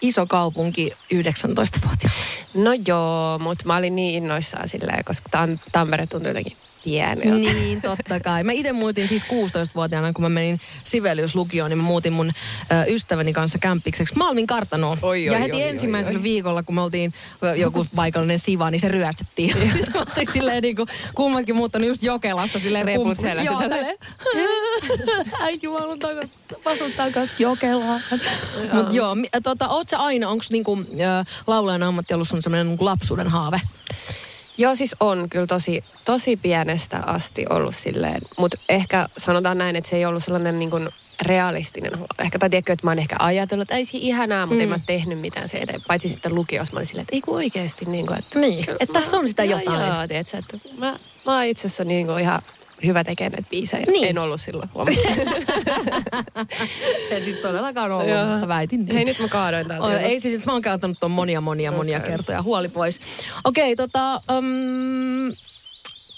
iso 0.02 0.26
kaupunki 0.28 0.92
19-vuotiaana. 1.14 2.18
No 2.54 2.72
joo, 2.88 3.40
mutta 3.40 3.66
mä 3.68 3.76
olin 3.76 3.96
niin 3.96 4.24
innoissaan 4.24 4.70
silleen, 4.70 5.06
koska 5.06 5.30
Tam- 5.38 5.60
Tampere 5.72 6.08
tuntui 6.08 6.30
jotenkin 6.30 6.58
pieneltä. 6.84 7.26
Niin, 7.26 7.82
totta 7.82 8.20
kai. 8.20 8.44
Mä 8.44 8.52
itse 8.52 8.72
muutin 8.72 9.08
siis 9.08 9.24
16-vuotiaana, 9.24 10.14
kun 10.14 10.24
mä 10.24 10.30
menin 10.30 10.60
Sibelius 10.84 11.36
lukioon, 11.36 11.70
niin 11.70 11.78
mä 11.78 11.84
muutin 11.84 12.14
mun 12.14 12.32
ö, 12.72 12.86
ystäväni 12.88 13.34
kanssa 13.34 13.58
kämppikseksi 13.58 14.18
Malmin 14.18 14.48
kartanoon. 14.48 14.98
Oi, 15.02 15.26
ja 15.26 15.32
oi, 15.32 15.40
heti 15.40 15.56
oi, 15.56 15.64
oi, 15.64 15.70
ensimmäisellä 15.70 16.20
oi. 16.20 16.24
viikolla, 16.24 16.64
kun 16.64 16.76
me 16.76 16.82
oltiin 16.82 17.14
joku 17.56 17.86
paikallinen 17.96 18.40
siva, 18.40 18.72
niin 18.72 18.82
se 18.82 18.88
ryöstettiin. 18.88 19.58
Sitten 19.74 19.94
me 19.94 20.00
oltiin 20.00 20.28
silleen 20.34 20.64
niin 20.64 20.76
kuin, 20.76 20.88
kummatkin 21.16 21.56
muuttanut 21.56 21.88
just 21.88 22.04
Jokelasta 22.04 22.60
silleen. 22.60 22.86
Reput 22.86 23.20
selässä 23.20 23.52
Joo, 23.52 23.60
mä 25.74 25.80
haluan 25.80 26.00
takas, 26.00 26.30
takas, 26.64 26.92
takas 26.98 27.36
Jokelaan. 27.40 28.02
Mut 28.74 28.94
joo, 28.94 29.16
tota, 29.44 29.68
oot 29.68 29.90
sä 29.90 29.98
aina, 29.98 30.30
onks 30.30 30.52
niinku, 30.52 30.78
laulajan 31.48 31.84
ammatti 31.84 32.14
ollut 32.14 32.28
sun 32.28 32.42
semmoinen 32.42 32.68
niinku 32.68 32.86
lapsuuden 32.86 33.28
haave? 33.28 33.62
Joo, 34.60 34.76
siis 34.76 34.96
on 35.00 35.30
kyllä 35.30 35.48
tosi, 35.48 35.84
tosi 36.06 36.38
pienestä 36.38 37.04
asti 37.06 37.46
ollut 37.50 37.76
silleen. 37.76 38.22
Mutta 38.38 38.58
ehkä 38.70 39.08
sanotaan 39.18 39.58
näin, 39.58 39.76
että 39.76 39.90
se 39.90 39.96
ei 39.96 40.06
ollut 40.06 40.24
sellainen 40.24 40.60
niin 40.60 40.70
kuin 40.70 40.90
realistinen. 41.22 41.92
Ehkä 42.20 42.40
tai 42.40 42.50
tiedätkö, 42.50 42.74
että 42.74 42.88
mä 42.88 42.92
oon 42.92 43.00
ehkä 43.00 43.16
ajatellut, 43.20 43.62
että 43.62 43.76
ei 43.76 43.86
se 43.86 43.98
ihanaa, 43.98 44.46
mutta 44.46 44.56
mm. 44.56 44.62
en 44.62 44.70
mä 44.70 44.80
tehnyt 44.86 45.20
mitään 45.20 45.50
se 45.50 45.58
eteen. 45.58 45.82
Paitsi 45.88 46.10
sitten 46.10 46.36
lukiossa 46.36 46.74
mä 46.74 46.78
olin 46.78 46.88
silleen, 46.88 47.02
että 47.04 47.16
ei 47.16 47.22
kun 47.22 47.36
oikeasti. 47.36 47.86
Niin 47.86 48.08
kuin, 48.08 48.20
että, 48.20 48.40
Niin, 48.40 48.66
että 48.80 48.94
tässä 48.94 49.18
on 49.18 49.28
sitä 49.28 49.44
jotain. 49.44 49.88
Joo, 49.88 50.08
tiedätkö, 50.08 50.38
että 50.38 50.58
mä, 50.78 51.00
mä 51.26 51.36
oon 51.36 51.46
itse 51.46 51.68
asiassa 51.68 51.84
niin 51.84 52.08
kuin 52.08 52.20
ihan 52.20 52.42
hyvä 52.86 53.04
tekemään 53.04 53.32
näitä 53.32 53.50
biisejä. 53.50 53.86
Niin. 53.88 54.08
En 54.08 54.18
ollut 54.18 54.42
silloin 54.42 54.70
huomannut. 54.74 55.06
En 57.12 57.24
siis 57.24 57.38
todellakaan 57.38 57.92
ollut, 57.92 58.10
Joo. 58.10 58.26
mä 58.26 58.48
väitin 58.48 58.86
niin. 58.86 58.96
Hei, 58.96 59.06
nyt 59.06 59.20
mä 59.20 59.28
kaadoin 59.28 59.68
täältä. 59.68 59.88
Oi, 59.88 59.96
ei 59.96 60.20
siis, 60.20 60.46
mä 60.46 60.52
oon 60.52 60.62
käyttänyt 60.62 60.98
tuon 61.00 61.12
monia, 61.12 61.42
monia, 61.42 61.72
monia 61.72 62.00
kertoja. 62.00 62.42
Huoli 62.42 62.68
pois. 62.68 63.00
Okei, 63.44 63.76
tota... 63.76 64.22
Um, 64.38 65.32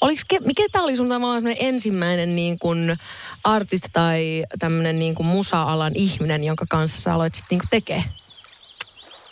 oliks, 0.02 0.24
mikä 0.46 0.64
tämä 0.72 0.84
oli 0.84 0.98
sun 0.98 1.10
tavallaan 1.10 1.56
ensimmäinen 1.60 2.36
niin 2.36 2.60
kuin 2.60 2.98
artisti 3.44 3.88
tai 3.94 4.44
tämmöinen 4.60 5.00
niin 5.00 5.16
kuin 5.16 5.28
musa-alan 5.28 5.92
ihminen, 5.96 6.44
jonka 6.44 6.66
kanssa 6.70 7.02
sä 7.02 7.14
aloit 7.14 7.36
sitten 7.36 7.58
niin 7.58 7.68
tekee? 7.70 8.04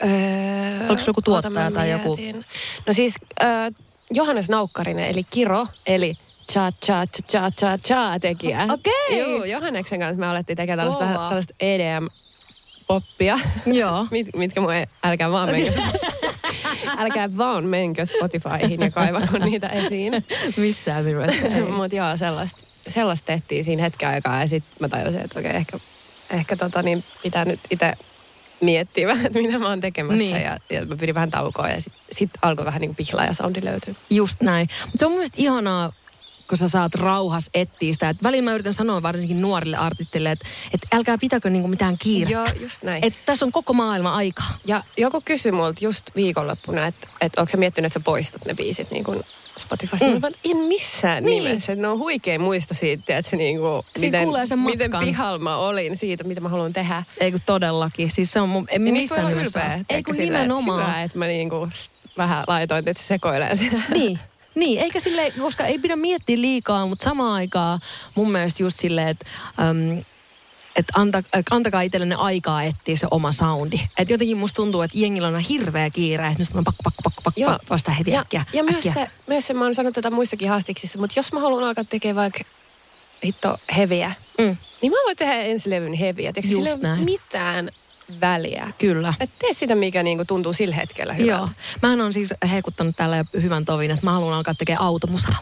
Öö, 0.03 0.87
Oliko 0.87 1.03
se 1.03 1.09
joku 1.09 1.21
tuottaja 1.21 1.71
tai 1.71 1.91
joku-. 1.91 2.17
No 2.87 2.93
siis 2.93 3.13
äh, 3.43 3.73
Johannes 4.11 4.49
Naukkarinen, 4.49 5.07
eli 5.07 5.23
Kiro, 5.29 5.67
eli 5.87 6.17
cha 6.53 6.71
cha 6.85 7.05
cha 7.05 7.21
cha 7.21 7.51
cha 7.51 7.77
cha 7.77 8.19
tekijä. 8.19 8.67
Okei. 8.71 9.19
Joo, 9.19 9.43
Johanneksen 9.43 9.99
kanssa 9.99 10.19
me 10.19 10.27
alettiin 10.27 10.57
tekemään 10.57 10.79
tällaista, 10.79 11.03
vähän, 11.03 11.27
tällaista 11.27 11.53
EDM-poppia. 11.59 13.39
Joo. 13.65 14.07
Mit, 14.12 14.27
mitkä 14.35 14.62
mun 14.62 14.73
ei, 14.73 14.85
älkää 15.03 15.31
vaan 15.31 15.51
menkö, 15.51 15.71
älkää 16.97 17.38
vaan 17.38 17.65
menkö 17.65 18.05
Spotifyhin 18.05 18.81
ja 18.81 18.91
kaivako 18.91 19.38
niitä 19.38 19.67
esiin. 19.67 20.25
Missään 20.57 21.05
nimessä. 21.05 21.47
Mutta 21.77 21.95
joo, 21.95 22.17
sellaista, 22.17 22.59
sellaista 22.89 23.25
tehtiin 23.25 23.63
siinä 23.63 23.83
hetken 23.83 24.09
aikaa 24.09 24.41
ja 24.41 24.47
sitten 24.47 24.75
mä 24.79 24.89
tajusin, 24.89 25.21
että 25.21 25.39
okei, 25.39 25.55
ehkä, 25.55 25.79
ehkä 26.29 26.55
tota, 26.55 26.81
niin 26.81 27.03
pitää 27.23 27.45
nyt 27.45 27.59
itse 27.69 27.93
miettiä 28.62 29.07
vähän, 29.07 29.25
että 29.25 29.39
mitä 29.39 29.59
mä 29.59 29.69
oon 29.69 29.81
tekemässä. 29.81 30.17
Niin. 30.17 30.41
Ja, 30.41 30.57
ja 30.69 30.85
mä 30.85 30.95
pidin 30.95 31.15
vähän 31.15 31.31
taukoa 31.31 31.69
ja 31.69 31.81
sitten 31.81 32.01
sit 32.12 32.31
alkoi 32.41 32.65
vähän 32.65 32.81
niin 32.81 32.89
kuin 32.89 33.05
pihlaa 33.05 33.25
ja 33.25 33.33
soundi 33.33 33.59
löytyy. 33.63 33.95
Just 34.09 34.41
näin. 34.41 34.69
Mutta 34.85 34.97
se 34.97 35.05
on 35.05 35.12
mun 35.12 35.25
ihanaa, 35.38 35.91
kun 36.49 36.57
sä 36.57 36.69
saat 36.69 36.95
rauhas 36.95 37.49
etsiä 37.53 37.93
sitä. 37.93 38.09
Et 38.09 38.23
välillä 38.23 38.43
mä 38.43 38.53
yritän 38.53 38.73
sanoa 38.73 39.01
varsinkin 39.01 39.41
nuorille 39.41 39.77
artistille, 39.77 40.31
että 40.31 40.47
et 40.73 40.81
älkää 40.93 41.17
pitäkö 41.17 41.49
niinku 41.49 41.67
mitään 41.67 41.97
kiirettä. 41.97 42.33
Joo, 42.33 42.62
just 42.62 42.83
näin. 42.83 43.05
Että 43.05 43.19
tässä 43.25 43.45
on 43.45 43.51
koko 43.51 43.73
maailma 43.73 44.15
aikaa. 44.15 44.57
ja 44.67 44.83
joku 44.97 45.21
kysyi 45.25 45.51
multa 45.51 45.83
just 45.85 46.05
viikonloppuna, 46.15 46.88
että, 46.88 47.07
että 47.21 47.41
onko 47.41 47.51
sä 47.51 47.57
miettinyt, 47.57 47.85
että 47.89 47.99
sä 47.99 48.03
poistat 48.03 48.45
ne 48.45 48.53
biisit 48.53 48.91
niin 48.91 49.03
kuin 49.03 49.19
Spotifysta. 49.57 50.05
Mm. 50.05 50.21
Mä 50.21 50.27
en 50.45 50.57
missään 50.57 51.23
Niin. 51.23 51.43
nimessä. 51.43 51.75
Ne 51.75 51.88
on 51.88 51.99
huikea 51.99 52.39
muisto 52.39 52.73
siitä, 52.73 53.17
että 53.17 53.29
se 53.31 53.38
niin 53.38 53.59
Siinä 53.97 54.19
miten, 54.25 54.47
sen 54.47 54.59
miten 54.59 54.91
pihalla 54.99 55.39
mä 55.39 55.57
olin 55.57 55.97
siitä, 55.97 56.23
mitä 56.23 56.41
mä 56.41 56.49
haluan 56.49 56.73
tehdä. 56.73 57.03
Ei 57.19 57.31
kun 57.31 57.39
todellakin. 57.45 58.12
Siis 58.12 58.31
se 58.31 58.39
on 58.41 58.49
mun, 58.49 58.65
en 58.69 58.81
missään 58.81 59.27
nimessä. 59.27 59.59
ylpeä. 59.59 59.85
Ei 59.89 60.03
kun 60.03 60.15
silleen, 60.15 60.33
että 60.41 60.53
nimenomaan. 60.53 60.81
Hyvä, 60.89 61.03
että 61.03 61.17
mä 61.17 61.27
niinku 61.27 61.69
vähän 62.17 62.43
laitoin, 62.47 62.88
että 62.88 63.03
se 63.03 63.07
sekoilee 63.07 63.55
siinä. 63.55 63.83
Niin, 63.93 64.19
Niin, 64.55 64.79
eikä 64.79 64.99
sille, 64.99 65.33
koska 65.39 65.65
ei 65.65 65.79
pidä 65.79 65.95
miettiä 65.95 66.41
liikaa, 66.41 66.85
mutta 66.85 67.03
samaan 67.03 67.33
aikaan 67.33 67.79
mun 68.15 68.31
mielestä 68.31 68.63
just 68.63 68.79
silleen, 68.79 69.07
että... 69.07 69.25
Um, 69.71 70.03
että 70.75 70.93
anta, 70.95 71.23
antakaa 71.51 71.81
itsellenne 71.81 72.15
aikaa 72.15 72.63
etsiä 72.63 72.95
se 72.95 73.07
oma 73.12 73.31
soundi. 73.31 73.79
Että 73.97 74.13
jotenkin 74.13 74.38
musta 74.38 74.55
tuntuu, 74.55 74.81
että 74.81 74.97
jengillä 74.97 75.27
on 75.27 75.39
hirveä 75.39 75.89
kiire, 75.89 76.27
että 76.27 76.39
nyt 76.39 76.49
on 76.55 76.63
pakko, 76.63 76.83
pakko, 76.83 77.01
pakko, 77.03 77.21
pakko 77.23 77.41
Joo. 77.41 77.57
vasta 77.69 77.91
heti 77.91 78.12
Ja, 78.12 78.19
äkkiä. 78.19 78.45
ja 78.53 78.63
myös, 78.63 78.75
äkkiä. 78.75 78.93
se, 78.93 79.07
myös 79.27 79.47
se, 79.47 79.53
mä 79.53 79.63
oon 79.65 79.75
sanonut 79.75 79.95
tätä 79.95 80.09
muissakin 80.09 80.49
haastiksissa, 80.49 80.99
mutta 80.99 81.19
jos 81.19 81.33
mä 81.33 81.39
haluan 81.39 81.63
alkaa 81.63 81.83
tekemään 81.83 82.15
vaikka 82.15 82.39
hitto 83.25 83.57
heviä, 83.77 84.13
Mm, 84.39 84.57
niin 84.81 84.91
mä 84.91 84.97
voin 85.05 85.17
tehdä 85.17 85.35
ensilevyn 85.41 85.93
heviä. 85.93 86.33
Tiedätkö, 86.33 86.55
sillä 86.55 86.69
ei 86.69 86.75
ole 86.75 86.95
mitään 87.05 87.69
väliä. 88.22 88.72
kyllä. 88.78 89.13
Et 89.19 89.30
tee 89.39 89.54
sitä, 89.54 89.76
mikä 89.76 90.04
niinku 90.04 90.26
tuntuu 90.26 90.54
sillä 90.54 90.76
hetkellä 90.76 91.13
hyvältä. 91.13 91.32
Joo. 91.32 91.50
Mähän 91.82 92.02
on 92.02 92.13
siis 92.13 92.34
hekuttanut 92.52 92.95
tällä 92.98 93.17
jo 93.17 93.24
hyvän 93.41 93.65
tovin, 93.65 93.91
että 93.91 94.06
mä 94.06 94.12
haluan 94.12 94.34
alkaa 94.34 94.54
tekemään 94.54 94.84
automusaa. 94.86 95.38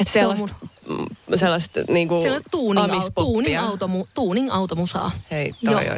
Et 0.00 0.08
se 0.08 0.12
Sellaista, 0.12 0.54
mun- 0.88 0.98
mm, 1.30 1.36
sellaista 1.38 1.80
niinku 1.88 2.18
Sellaista 2.22 2.48
tuuning, 2.50 2.92
tuuning, 3.14 3.58
automu, 3.60 4.06
tuuning 4.14 4.52
automusaa. 4.52 5.10
Hei, 5.30 5.52
toi 5.64 5.86
Joo. 5.86 5.94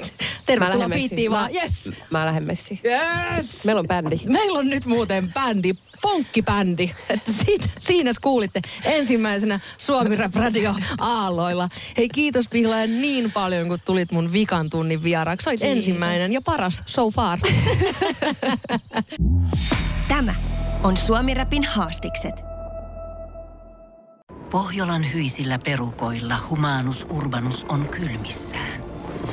Tervetuloa 0.46 0.88
fiittiin 0.88 1.30
vaan. 1.30 1.52
Mä- 1.54 1.60
Yes. 1.62 1.90
Mä 2.10 2.26
lähden 2.26 2.46
messiin. 2.46 2.80
Yes. 2.84 3.64
Meillä 3.64 3.80
on 3.80 3.86
bändi. 3.88 4.16
Meillä 4.26 4.58
on 4.58 4.70
nyt 4.70 4.86
muuten 4.86 5.32
bändi, 5.32 5.72
funkkibändi. 6.08 6.90
Että 7.10 7.32
siitä, 7.32 7.68
siinä 7.78 8.10
kuulitte 8.22 8.60
ensimmäisenä 8.84 9.60
Suomi 9.78 10.16
Rap 10.16 10.34
Radio 10.34 10.74
aalloilla. 10.98 11.68
Hei 11.96 12.08
kiitos 12.08 12.48
Pihlaja 12.48 12.86
niin 12.86 13.32
paljon, 13.32 13.68
kun 13.68 13.78
tulit 13.84 14.12
mun 14.12 14.32
vikan 14.32 14.70
tunnin 14.70 15.02
vieraaksi. 15.02 15.50
Olit 15.50 15.60
Kiitos. 15.60 15.76
ensimmäinen 15.76 16.32
ja 16.32 16.40
paras 16.40 16.82
so 16.86 17.10
far. 17.10 17.38
Tämä 20.08 20.34
on 20.82 20.96
Suomi 20.96 21.34
Rapin 21.34 21.64
haastikset. 21.64 22.34
Pohjolan 24.50 25.12
hyisillä 25.12 25.58
perukoilla 25.64 26.36
humanus 26.50 27.06
urbanus 27.10 27.66
on 27.68 27.88
kylmissään. 27.88 28.84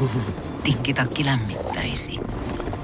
Tikkitakki 0.64 1.26
lämmittäisi. 1.26 2.20